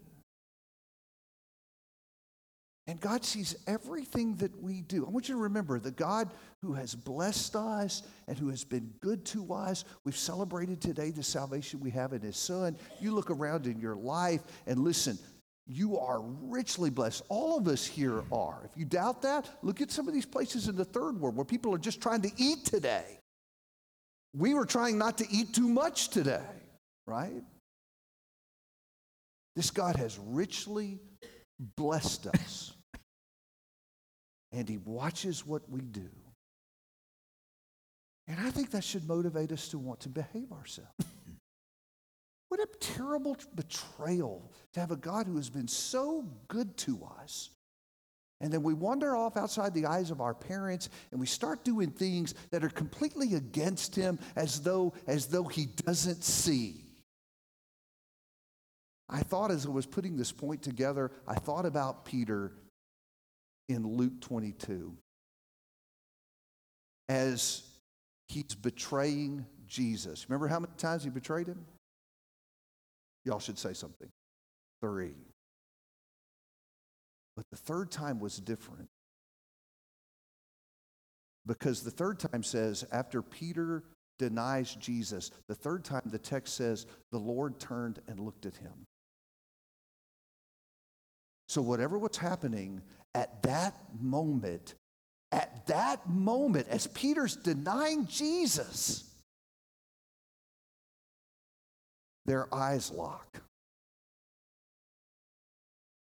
And 2.85 2.99
God 2.99 3.23
sees 3.23 3.55
everything 3.65 4.35
that 4.37 4.61
we 4.61 4.81
do. 4.81 5.05
I 5.05 5.09
want 5.09 5.29
you 5.29 5.35
to 5.35 5.41
remember 5.41 5.79
the 5.79 5.91
God 5.91 6.29
who 6.61 6.73
has 6.73 6.95
blessed 6.95 7.55
us 7.55 8.03
and 8.27 8.37
who 8.37 8.49
has 8.49 8.65
been 8.65 8.93
good 8.99 9.23
to 9.27 9.53
us. 9.53 9.85
We've 10.03 10.17
celebrated 10.17 10.81
today 10.81 11.11
the 11.11 11.23
salvation 11.23 11.79
we 11.79 11.91
have 11.91 12.11
in 12.11 12.21
His 12.21 12.35
Son. 12.35 12.75
You 12.99 13.13
look 13.13 13.31
around 13.31 13.67
in 13.67 13.79
your 13.79 13.95
life 13.95 14.41
and 14.67 14.79
listen, 14.79 15.17
you 15.67 15.97
are 15.97 16.21
richly 16.21 16.89
blessed. 16.89 17.23
All 17.29 17.57
of 17.57 17.67
us 17.67 17.85
here 17.85 18.23
are. 18.31 18.61
If 18.65 18.77
you 18.77 18.85
doubt 18.85 19.21
that, 19.21 19.49
look 19.61 19.81
at 19.81 19.91
some 19.91 20.07
of 20.07 20.13
these 20.13 20.25
places 20.25 20.67
in 20.67 20.75
the 20.75 20.85
third 20.85 21.19
world 21.19 21.35
where 21.35 21.45
people 21.45 21.73
are 21.73 21.77
just 21.77 22.01
trying 22.01 22.21
to 22.23 22.31
eat 22.37 22.65
today. 22.65 23.19
We 24.35 24.53
were 24.53 24.65
trying 24.65 24.97
not 24.97 25.19
to 25.19 25.27
eat 25.31 25.53
too 25.53 25.69
much 25.69 26.09
today, 26.09 26.41
right? 27.05 27.43
This 29.55 29.69
God 29.71 29.95
has 29.95 30.19
richly 30.19 30.99
blessed 31.77 32.27
us, 32.27 32.73
and 34.51 34.67
He 34.67 34.77
watches 34.77 35.45
what 35.45 35.69
we 35.69 35.81
do. 35.81 36.09
And 38.27 38.39
I 38.39 38.51
think 38.51 38.71
that 38.71 38.83
should 38.83 39.07
motivate 39.07 39.51
us 39.51 39.67
to 39.69 39.77
want 39.77 40.01
to 40.01 40.09
behave 40.09 40.51
ourselves. 40.51 40.91
What 42.53 42.69
a 42.69 42.77
terrible 42.79 43.35
betrayal 43.55 44.51
to 44.73 44.79
have 44.79 44.91
a 44.91 44.95
God 44.95 45.25
who 45.25 45.37
has 45.37 45.49
been 45.49 45.67
so 45.67 46.23
good 46.49 46.77
to 46.77 46.99
us. 47.19 47.49
And 48.41 48.53
then 48.53 48.61
we 48.61 48.75
wander 48.75 49.15
off 49.15 49.37
outside 49.37 49.73
the 49.73 49.87
eyes 49.87 50.11
of 50.11 50.21
our 50.21 50.35
parents 50.35 50.89
and 51.09 51.19
we 51.19 51.25
start 51.25 51.63
doing 51.63 51.89
things 51.89 52.35
that 52.51 52.63
are 52.63 52.69
completely 52.69 53.33
against 53.33 53.95
him 53.95 54.19
as 54.35 54.61
though, 54.61 54.93
as 55.07 55.25
though 55.25 55.45
he 55.45 55.65
doesn't 55.65 56.23
see. 56.23 56.85
I 59.09 59.21
thought 59.21 59.49
as 59.49 59.65
I 59.65 59.69
was 59.69 59.87
putting 59.87 60.15
this 60.15 60.31
point 60.31 60.61
together, 60.61 61.09
I 61.27 61.33
thought 61.33 61.65
about 61.65 62.05
Peter 62.05 62.51
in 63.67 63.97
Luke 63.97 64.21
22. 64.21 64.95
as 67.09 67.63
he's 68.27 68.53
betraying 68.53 69.43
Jesus. 69.65 70.29
Remember 70.29 70.47
how 70.47 70.59
many 70.59 70.73
times 70.77 71.03
he 71.03 71.09
betrayed 71.09 71.47
him? 71.47 71.65
Y'all 73.25 73.39
should 73.39 73.57
say 73.57 73.73
something. 73.73 74.09
Three. 74.81 75.15
But 77.35 77.45
the 77.49 77.57
third 77.57 77.91
time 77.91 78.19
was 78.19 78.37
different. 78.37 78.89
Because 81.45 81.83
the 81.83 81.91
third 81.91 82.19
time 82.19 82.43
says, 82.43 82.85
after 82.91 83.21
Peter 83.21 83.83
denies 84.19 84.75
Jesus, 84.75 85.31
the 85.47 85.55
third 85.55 85.83
time 85.83 86.03
the 86.05 86.19
text 86.19 86.55
says, 86.55 86.85
the 87.11 87.19
Lord 87.19 87.59
turned 87.59 87.99
and 88.07 88.19
looked 88.19 88.45
at 88.45 88.55
him. 88.55 88.85
So, 91.49 91.61
whatever 91.61 91.99
was 91.99 92.17
happening 92.17 92.81
at 93.13 93.43
that 93.43 93.75
moment, 93.99 94.75
at 95.31 95.67
that 95.67 96.09
moment, 96.09 96.67
as 96.69 96.87
Peter's 96.87 97.35
denying 97.35 98.07
Jesus, 98.07 99.12
their 102.25 102.53
eyes 102.53 102.91
lock. 102.91 103.41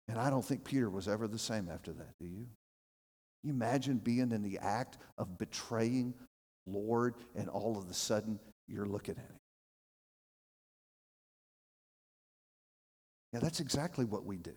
And 0.09 0.19
I 0.19 0.31
don't 0.31 0.45
think 0.45 0.65
Peter 0.65 0.91
was 0.91 1.09
ever 1.09 1.27
the 1.27 1.39
same 1.39 1.69
after 1.73 1.93
that, 1.93 2.15
do 2.21 2.27
you? 2.27 2.47
You 3.43 3.51
imagine 3.51 3.99
being 3.99 4.33
in 4.33 4.43
the 4.43 4.59
act 4.59 4.99
of 5.19 5.39
betraying 5.39 6.15
Lord 6.67 7.15
and 7.35 7.49
all 7.49 7.79
of 7.79 7.89
a 7.91 7.95
sudden 7.95 8.39
you're 8.69 8.87
looking 8.87 9.17
at 9.17 9.25
him. 9.25 9.39
Yeah, 13.33 13.41
that's 13.41 13.61
exactly 13.61 14.05
what 14.05 14.25
we 14.25 14.37
do. 14.37 14.55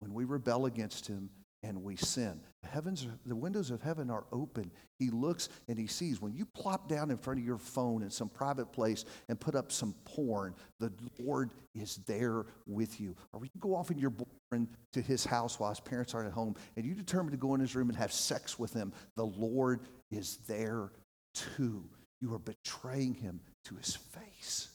When 0.00 0.14
we 0.14 0.24
rebel 0.24 0.66
against 0.66 1.06
him 1.06 1.30
and 1.64 1.82
we 1.82 1.96
sin. 1.96 2.40
The 2.62 2.68
heavens, 2.68 3.06
the 3.24 3.34
windows 3.34 3.70
of 3.70 3.80
heaven 3.80 4.10
are 4.10 4.24
open. 4.30 4.70
He 4.98 5.08
looks 5.08 5.48
and 5.66 5.78
he 5.78 5.86
sees. 5.86 6.20
When 6.20 6.34
you 6.34 6.44
plop 6.44 6.88
down 6.88 7.10
in 7.10 7.16
front 7.16 7.40
of 7.40 7.46
your 7.46 7.58
phone 7.58 8.02
in 8.02 8.10
some 8.10 8.28
private 8.28 8.70
place 8.70 9.06
and 9.28 9.40
put 9.40 9.54
up 9.54 9.72
some 9.72 9.94
porn, 10.04 10.54
the 10.78 10.92
Lord 11.18 11.52
is 11.74 11.96
there 12.06 12.44
with 12.66 13.00
you. 13.00 13.16
Or 13.32 13.40
when 13.40 13.50
you 13.54 13.60
go 13.60 13.74
off 13.74 13.90
in 13.90 13.98
your 13.98 14.10
boyfriend 14.10 14.68
to 14.92 15.00
his 15.00 15.24
house 15.24 15.58
while 15.58 15.70
his 15.70 15.80
parents 15.80 16.14
aren't 16.14 16.28
at 16.28 16.34
home 16.34 16.54
and 16.76 16.84
you 16.84 16.94
determine 16.94 17.32
to 17.32 17.38
go 17.38 17.54
in 17.54 17.60
his 17.60 17.74
room 17.74 17.88
and 17.88 17.96
have 17.96 18.12
sex 18.12 18.58
with 18.58 18.74
him, 18.74 18.92
the 19.16 19.24
Lord 19.24 19.80
is 20.10 20.38
there 20.46 20.92
too. 21.34 21.84
You 22.20 22.34
are 22.34 22.38
betraying 22.38 23.14
him 23.14 23.40
to 23.64 23.74
his 23.76 23.96
face. 23.96 24.68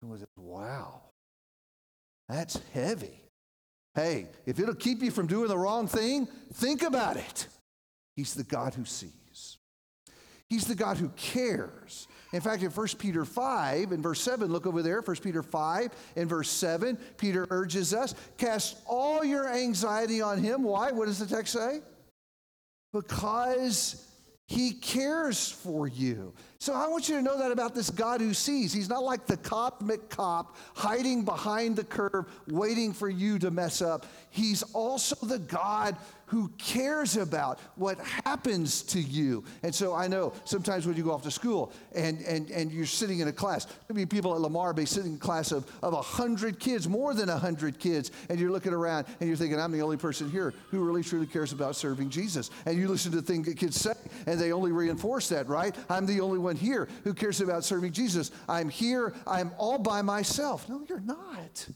And 0.00 0.10
was 0.10 0.22
it, 0.22 0.28
wow, 0.36 1.02
that's 2.28 2.58
heavy. 2.72 3.25
Hey, 3.96 4.26
if 4.44 4.60
it'll 4.60 4.74
keep 4.74 5.02
you 5.02 5.10
from 5.10 5.26
doing 5.26 5.48
the 5.48 5.56
wrong 5.56 5.88
thing, 5.88 6.28
think 6.52 6.82
about 6.82 7.16
it. 7.16 7.46
He's 8.14 8.34
the 8.34 8.44
God 8.44 8.74
who 8.74 8.84
sees. 8.84 9.56
He's 10.50 10.66
the 10.66 10.74
God 10.74 10.98
who 10.98 11.08
cares. 11.16 12.06
In 12.34 12.42
fact, 12.42 12.62
in 12.62 12.70
1 12.70 12.86
Peter 12.98 13.24
5 13.24 13.92
in 13.92 14.02
verse 14.02 14.20
7, 14.20 14.52
look 14.52 14.66
over 14.66 14.82
there, 14.82 15.00
1 15.00 15.16
Peter 15.22 15.42
5 15.42 15.90
in 16.14 16.28
verse 16.28 16.50
7, 16.50 16.98
Peter 17.16 17.46
urges 17.48 17.94
us, 17.94 18.14
cast 18.36 18.76
all 18.86 19.24
your 19.24 19.48
anxiety 19.48 20.20
on 20.20 20.42
him. 20.42 20.62
Why? 20.62 20.92
What 20.92 21.06
does 21.06 21.18
the 21.18 21.34
text 21.34 21.54
say? 21.54 21.80
Because 22.92 24.06
he 24.48 24.72
cares 24.72 25.50
for 25.50 25.88
you. 25.88 26.32
So 26.60 26.72
I 26.72 26.86
want 26.86 27.08
you 27.08 27.16
to 27.16 27.22
know 27.22 27.36
that 27.36 27.50
about 27.50 27.74
this 27.74 27.90
God 27.90 28.20
who 28.20 28.32
sees. 28.32 28.72
He's 28.72 28.88
not 28.88 29.02
like 29.02 29.26
the 29.26 29.36
cosmic 29.36 30.08
cop 30.08 30.56
hiding 30.74 31.24
behind 31.24 31.74
the 31.74 31.82
curve, 31.82 32.26
waiting 32.46 32.92
for 32.92 33.08
you 33.08 33.40
to 33.40 33.50
mess 33.50 33.82
up. 33.82 34.06
He's 34.30 34.62
also 34.62 35.16
the 35.26 35.40
God 35.40 35.96
who 36.26 36.48
cares 36.58 37.16
about 37.16 37.58
what 37.76 37.98
happens 38.24 38.82
to 38.82 39.00
you. 39.00 39.44
And 39.62 39.74
so 39.74 39.94
I 39.94 40.08
know 40.08 40.32
sometimes 40.44 40.86
when 40.86 40.96
you 40.96 41.04
go 41.04 41.12
off 41.12 41.22
to 41.22 41.30
school 41.30 41.72
and, 41.94 42.20
and, 42.22 42.50
and 42.50 42.72
you're 42.72 42.86
sitting 42.86 43.20
in 43.20 43.28
a 43.28 43.32
class, 43.32 43.66
maybe 43.88 44.06
people 44.06 44.34
at 44.34 44.40
Lamar 44.40 44.72
Bay 44.72 44.84
sitting 44.84 45.12
in 45.12 45.16
a 45.16 45.20
class 45.20 45.52
of, 45.52 45.70
of 45.82 45.92
100 45.92 46.58
kids, 46.58 46.88
more 46.88 47.14
than 47.14 47.28
100 47.28 47.78
kids, 47.78 48.10
and 48.28 48.40
you're 48.40 48.50
looking 48.50 48.72
around 48.72 49.06
and 49.20 49.28
you're 49.28 49.36
thinking, 49.36 49.60
I'm 49.60 49.72
the 49.72 49.82
only 49.82 49.96
person 49.96 50.28
here 50.30 50.52
who 50.70 50.84
really 50.84 51.02
truly 51.02 51.26
cares 51.26 51.52
about 51.52 51.76
serving 51.76 52.10
Jesus. 52.10 52.50
And 52.66 52.76
you 52.76 52.88
listen 52.88 53.12
to 53.12 53.20
the 53.20 53.26
things 53.26 53.46
that 53.46 53.56
kids 53.56 53.80
say, 53.80 53.94
and 54.26 54.40
they 54.40 54.52
only 54.52 54.72
reinforce 54.72 55.28
that, 55.28 55.48
right? 55.48 55.74
I'm 55.88 56.06
the 56.06 56.20
only 56.20 56.38
one 56.38 56.56
here 56.56 56.88
who 57.04 57.14
cares 57.14 57.40
about 57.40 57.64
serving 57.64 57.92
Jesus. 57.92 58.32
I'm 58.48 58.68
here, 58.68 59.14
I'm 59.26 59.52
all 59.58 59.78
by 59.78 60.02
myself. 60.02 60.68
No, 60.68 60.82
you're 60.88 61.00
not. 61.00 61.68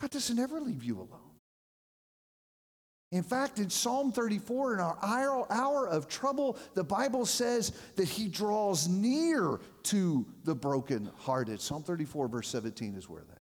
God 0.00 0.10
doesn't 0.10 0.38
ever 0.38 0.60
leave 0.60 0.84
you 0.84 0.98
alone. 0.98 1.33
In 3.14 3.22
fact, 3.22 3.60
in 3.60 3.70
Psalm 3.70 4.10
34, 4.10 4.74
in 4.74 4.80
our 4.80 4.98
hour 5.48 5.86
of 5.86 6.08
trouble, 6.08 6.58
the 6.74 6.82
Bible 6.82 7.24
says 7.24 7.70
that 7.94 8.08
he 8.08 8.26
draws 8.26 8.88
near 8.88 9.60
to 9.84 10.26
the 10.42 10.52
brokenhearted. 10.52 11.60
Psalm 11.60 11.84
34, 11.84 12.26
verse 12.26 12.48
17 12.48 12.96
is 12.96 13.08
where 13.08 13.22
that. 13.22 13.38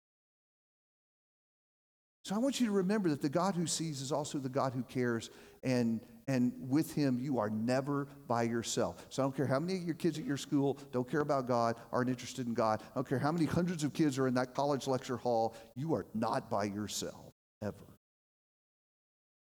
So 2.23 2.33
I 2.33 2.37
want 2.37 2.61
you 2.61 2.67
to 2.67 2.71
remember 2.71 3.09
that 3.09 3.21
the 3.21 3.27
God 3.27 3.55
who 3.55 3.67
sees 3.67 3.99
is 3.99 4.13
also 4.13 4.37
the 4.37 4.47
God 4.47 4.71
who 4.71 4.83
cares, 4.83 5.31
and, 5.63 5.99
and 6.29 6.53
with 6.69 6.93
him 6.93 7.19
you 7.19 7.37
are 7.37 7.49
never 7.49 8.07
by 8.25 8.43
yourself. 8.43 9.05
So 9.09 9.21
I 9.21 9.25
don't 9.25 9.35
care 9.35 9.47
how 9.47 9.59
many 9.59 9.79
of 9.79 9.83
your 9.83 9.95
kids 9.95 10.17
at 10.17 10.23
your 10.23 10.37
school 10.37 10.77
don't 10.93 11.11
care 11.11 11.19
about 11.19 11.45
God, 11.45 11.75
aren't 11.91 12.09
interested 12.09 12.47
in 12.47 12.53
God. 12.53 12.81
I 12.91 12.95
don't 12.95 13.09
care 13.09 13.19
how 13.19 13.33
many 13.33 13.45
hundreds 13.45 13.83
of 13.83 13.91
kids 13.91 14.17
are 14.17 14.27
in 14.27 14.33
that 14.35 14.55
college 14.55 14.87
lecture 14.87 15.17
hall, 15.17 15.57
you 15.75 15.93
are 15.93 16.05
not 16.13 16.49
by 16.49 16.63
yourself, 16.63 17.33
ever. 17.61 17.86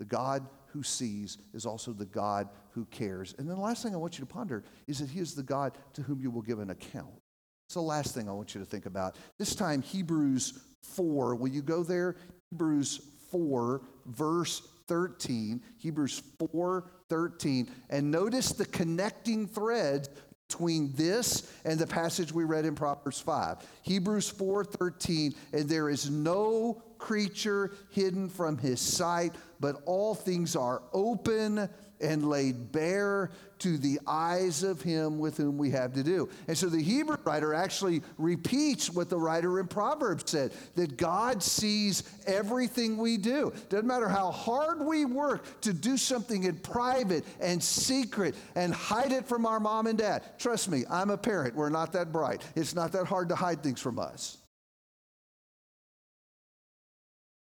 The 0.02 0.06
God 0.06 0.48
who 0.72 0.82
sees 0.82 1.38
is 1.54 1.64
also 1.64 1.92
the 1.92 2.06
God 2.06 2.48
who 2.70 2.86
cares. 2.86 3.36
And 3.38 3.48
then 3.48 3.54
the 3.54 3.62
last 3.62 3.84
thing 3.84 3.94
I 3.94 3.98
want 3.98 4.18
you 4.18 4.24
to 4.24 4.28
ponder 4.28 4.64
is 4.88 4.98
that 4.98 5.08
He 5.08 5.20
is 5.20 5.36
the 5.36 5.44
God 5.44 5.78
to 5.92 6.02
whom 6.02 6.20
you 6.20 6.28
will 6.28 6.42
give 6.42 6.58
an 6.58 6.70
account. 6.70 7.22
It's 7.66 7.74
the 7.74 7.82
last 7.82 8.16
thing 8.16 8.28
I 8.28 8.32
want 8.32 8.52
you 8.52 8.60
to 8.60 8.66
think 8.66 8.86
about. 8.86 9.14
This 9.38 9.54
time, 9.54 9.80
Hebrews 9.80 10.58
4. 10.82 11.36
Will 11.36 11.46
you 11.46 11.62
go 11.62 11.84
there? 11.84 12.16
Hebrews 12.50 13.00
4, 13.30 13.82
verse 14.06 14.66
13. 14.88 15.62
Hebrews 15.78 16.20
4, 16.50 16.84
13. 17.08 17.70
And 17.90 18.10
notice 18.10 18.50
the 18.50 18.66
connecting 18.66 19.46
thread 19.46 20.08
between 20.52 20.92
this 20.96 21.50
and 21.64 21.78
the 21.78 21.86
passage 21.86 22.30
we 22.30 22.44
read 22.44 22.66
in 22.66 22.74
Proverbs 22.74 23.20
5. 23.20 23.56
Hebrews 23.82 24.30
4:13 24.30 25.34
and 25.54 25.66
there 25.66 25.88
is 25.88 26.10
no 26.10 26.82
creature 26.98 27.72
hidden 27.90 28.28
from 28.28 28.58
his 28.58 28.78
sight 28.78 29.34
but 29.62 29.80
all 29.86 30.14
things 30.14 30.56
are 30.56 30.82
open 30.92 31.70
and 32.00 32.28
laid 32.28 32.72
bare 32.72 33.30
to 33.60 33.78
the 33.78 34.00
eyes 34.08 34.64
of 34.64 34.82
him 34.82 35.20
with 35.20 35.36
whom 35.36 35.56
we 35.56 35.70
have 35.70 35.92
to 35.92 36.02
do. 36.02 36.28
And 36.48 36.58
so 36.58 36.66
the 36.66 36.82
Hebrew 36.82 37.16
writer 37.24 37.54
actually 37.54 38.02
repeats 38.18 38.90
what 38.90 39.08
the 39.08 39.16
writer 39.16 39.60
in 39.60 39.68
Proverbs 39.68 40.28
said 40.28 40.52
that 40.74 40.96
God 40.96 41.44
sees 41.44 42.02
everything 42.26 42.96
we 42.96 43.16
do. 43.16 43.52
Doesn't 43.68 43.86
matter 43.86 44.08
how 44.08 44.32
hard 44.32 44.84
we 44.84 45.04
work 45.04 45.60
to 45.60 45.72
do 45.72 45.96
something 45.96 46.42
in 46.42 46.56
private 46.56 47.24
and 47.40 47.62
secret 47.62 48.34
and 48.56 48.74
hide 48.74 49.12
it 49.12 49.28
from 49.28 49.46
our 49.46 49.60
mom 49.60 49.86
and 49.86 49.96
dad. 49.96 50.24
Trust 50.40 50.68
me, 50.68 50.82
I'm 50.90 51.10
a 51.10 51.16
parent. 51.16 51.54
We're 51.54 51.70
not 51.70 51.92
that 51.92 52.10
bright. 52.10 52.42
It's 52.56 52.74
not 52.74 52.90
that 52.92 53.06
hard 53.06 53.28
to 53.28 53.36
hide 53.36 53.62
things 53.62 53.80
from 53.80 54.00
us. 54.00 54.41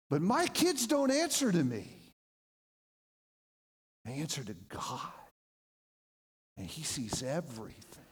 But 0.08 0.22
my 0.22 0.46
kids 0.46 0.86
don't 0.86 1.10
answer 1.10 1.50
to 1.50 1.64
me. 1.64 1.88
They 4.04 4.14
answer 4.14 4.44
to 4.44 4.54
God. 4.68 5.00
And 6.56 6.66
He 6.66 6.84
sees 6.84 7.22
everything, 7.22 8.04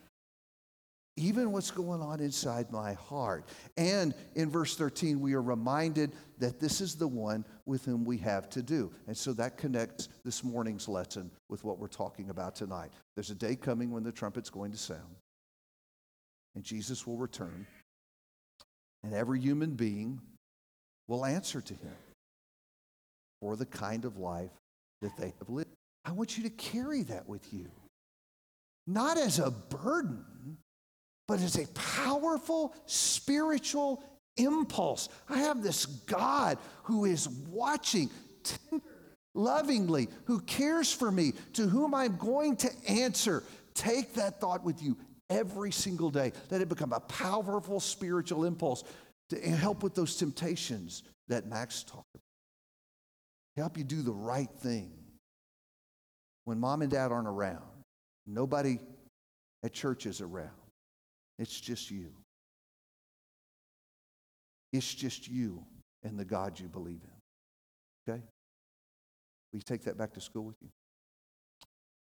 even 1.16 1.52
what's 1.52 1.70
going 1.70 2.02
on 2.02 2.20
inside 2.20 2.70
my 2.72 2.94
heart. 2.94 3.48
And 3.76 4.12
in 4.34 4.50
verse 4.50 4.76
13, 4.76 5.20
we 5.20 5.34
are 5.34 5.40
reminded 5.40 6.12
that 6.38 6.60
this 6.60 6.80
is 6.80 6.96
the 6.96 7.08
one 7.08 7.46
with 7.64 7.84
whom 7.84 8.04
we 8.04 8.18
have 8.18 8.50
to 8.50 8.62
do. 8.62 8.92
And 9.06 9.16
so 9.16 9.32
that 9.34 9.56
connects 9.56 10.08
this 10.24 10.44
morning's 10.44 10.88
lesson 10.88 11.30
with 11.48 11.64
what 11.64 11.78
we're 11.78 11.86
talking 11.86 12.28
about 12.28 12.56
tonight. 12.56 12.90
There's 13.14 13.30
a 13.30 13.36
day 13.36 13.54
coming 13.54 13.90
when 13.92 14.02
the 14.02 14.12
trumpet's 14.12 14.50
going 14.50 14.72
to 14.72 14.78
sound, 14.78 15.16
and 16.54 16.64
Jesus 16.64 17.06
will 17.06 17.16
return, 17.16 17.66
and 19.04 19.14
every 19.14 19.40
human 19.40 19.74
being 19.74 20.20
will 21.08 21.24
answer 21.24 21.60
to 21.60 21.74
him 21.74 21.94
for 23.40 23.56
the 23.56 23.66
kind 23.66 24.04
of 24.04 24.16
life 24.16 24.50
that 25.02 25.16
they 25.18 25.34
have 25.38 25.48
lived. 25.48 25.70
I 26.04 26.12
want 26.12 26.36
you 26.36 26.44
to 26.44 26.50
carry 26.50 27.02
that 27.04 27.28
with 27.28 27.52
you. 27.52 27.70
Not 28.86 29.16
as 29.16 29.38
a 29.38 29.50
burden, 29.50 30.58
but 31.26 31.40
as 31.40 31.56
a 31.56 31.66
powerful 31.68 32.74
spiritual 32.86 34.02
impulse. 34.36 35.08
I 35.28 35.38
have 35.38 35.62
this 35.62 35.86
God 35.86 36.58
who 36.84 37.04
is 37.04 37.28
watching 37.28 38.10
tenderly, 38.42 38.82
lovingly, 39.34 40.08
who 40.24 40.40
cares 40.40 40.92
for 40.92 41.10
me, 41.10 41.32
to 41.54 41.66
whom 41.66 41.94
I'm 41.94 42.16
going 42.16 42.56
to 42.58 42.70
answer. 42.88 43.42
Take 43.74 44.14
that 44.14 44.40
thought 44.40 44.62
with 44.64 44.82
you 44.82 44.96
every 45.30 45.72
single 45.72 46.10
day. 46.10 46.32
Let 46.50 46.60
it 46.60 46.68
become 46.68 46.92
a 46.92 47.00
powerful 47.00 47.80
spiritual 47.80 48.44
impulse 48.44 48.84
to 49.34 49.50
help 49.50 49.82
with 49.82 49.94
those 49.94 50.16
temptations 50.16 51.02
that 51.28 51.46
Max 51.46 51.82
talked 51.82 52.08
about. 52.14 52.22
help 53.56 53.78
you 53.78 53.84
do 53.84 54.02
the 54.02 54.12
right 54.12 54.50
thing 54.60 54.92
when 56.44 56.58
mom 56.58 56.82
and 56.82 56.90
dad 56.90 57.12
aren't 57.12 57.28
around. 57.28 57.62
Nobody 58.26 58.78
at 59.62 59.72
church 59.72 60.06
is 60.06 60.20
around. 60.20 60.50
It's 61.38 61.60
just 61.60 61.90
you. 61.90 62.12
It's 64.72 64.92
just 64.94 65.28
you 65.28 65.64
and 66.02 66.18
the 66.18 66.24
God 66.24 66.58
you 66.58 66.68
believe 66.68 67.00
in. 67.02 68.12
Okay? 68.12 68.22
Will 69.52 69.58
you 69.58 69.62
take 69.62 69.84
that 69.84 69.96
back 69.96 70.12
to 70.14 70.20
school 70.20 70.44
with 70.44 70.56
you? 70.60 70.68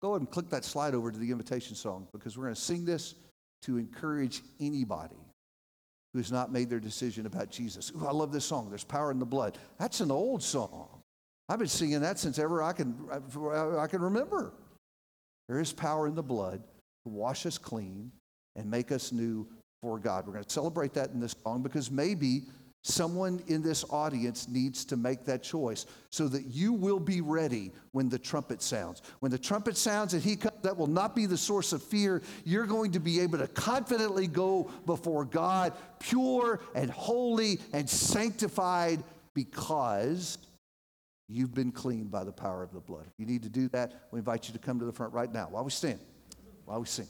Go 0.00 0.10
ahead 0.10 0.20
and 0.20 0.30
click 0.30 0.48
that 0.50 0.64
slide 0.64 0.94
over 0.94 1.10
to 1.10 1.18
the 1.18 1.30
invitation 1.30 1.74
song 1.74 2.06
because 2.12 2.36
we're 2.36 2.44
going 2.44 2.54
to 2.54 2.60
sing 2.60 2.84
this 2.84 3.14
to 3.62 3.78
encourage 3.78 4.42
anybody 4.60 5.16
who 6.12 6.18
has 6.18 6.32
not 6.32 6.50
made 6.52 6.70
their 6.70 6.80
decision 6.80 7.26
about 7.26 7.50
Jesus. 7.50 7.92
Ooh, 7.96 8.06
I 8.06 8.12
love 8.12 8.32
this 8.32 8.44
song. 8.44 8.68
There's 8.68 8.84
power 8.84 9.10
in 9.10 9.18
the 9.18 9.26
blood. 9.26 9.58
That's 9.78 10.00
an 10.00 10.10
old 10.10 10.42
song. 10.42 10.88
I've 11.48 11.58
been 11.58 11.68
singing 11.68 12.00
that 12.00 12.18
since 12.18 12.38
ever 12.38 12.62
I 12.62 12.72
can, 12.72 12.96
I 13.78 13.86
can 13.86 14.00
remember. 14.00 14.52
There 15.48 15.60
is 15.60 15.72
power 15.72 16.06
in 16.06 16.14
the 16.14 16.22
blood 16.22 16.62
to 17.04 17.08
wash 17.10 17.46
us 17.46 17.56
clean 17.56 18.12
and 18.56 18.70
make 18.70 18.92
us 18.92 19.12
new 19.12 19.46
for 19.82 19.98
God. 19.98 20.26
We're 20.26 20.34
going 20.34 20.44
to 20.44 20.50
celebrate 20.50 20.92
that 20.94 21.10
in 21.10 21.20
this 21.20 21.34
song 21.42 21.62
because 21.62 21.90
maybe 21.90 22.42
someone 22.88 23.42
in 23.46 23.62
this 23.62 23.84
audience 23.90 24.48
needs 24.48 24.84
to 24.86 24.96
make 24.96 25.24
that 25.26 25.42
choice 25.42 25.86
so 26.10 26.26
that 26.28 26.46
you 26.46 26.72
will 26.72 26.98
be 26.98 27.20
ready 27.20 27.72
when 27.92 28.08
the 28.08 28.18
trumpet 28.18 28.62
sounds. 28.62 29.02
When 29.20 29.30
the 29.30 29.38
trumpet 29.38 29.76
sounds 29.76 30.14
and 30.14 30.22
he 30.22 30.36
comes, 30.36 30.56
that 30.62 30.76
will 30.76 30.86
not 30.86 31.14
be 31.14 31.26
the 31.26 31.36
source 31.36 31.72
of 31.72 31.82
fear. 31.82 32.22
You're 32.44 32.66
going 32.66 32.92
to 32.92 33.00
be 33.00 33.20
able 33.20 33.38
to 33.38 33.48
confidently 33.48 34.26
go 34.26 34.70
before 34.86 35.24
God, 35.24 35.74
pure 35.98 36.60
and 36.74 36.90
holy 36.90 37.60
and 37.72 37.88
sanctified 37.88 39.04
because 39.34 40.38
you've 41.28 41.54
been 41.54 41.72
cleaned 41.72 42.10
by 42.10 42.24
the 42.24 42.32
power 42.32 42.62
of 42.62 42.72
the 42.72 42.80
blood. 42.80 43.04
If 43.06 43.12
you 43.18 43.26
need 43.26 43.42
to 43.42 43.50
do 43.50 43.68
that, 43.68 44.08
we 44.10 44.18
invite 44.18 44.48
you 44.48 44.54
to 44.54 44.58
come 44.58 44.78
to 44.78 44.86
the 44.86 44.92
front 44.92 45.12
right 45.12 45.32
now 45.32 45.48
while 45.50 45.64
we 45.64 45.70
stand, 45.70 46.00
while 46.64 46.80
we 46.80 46.86
sing. 46.86 47.08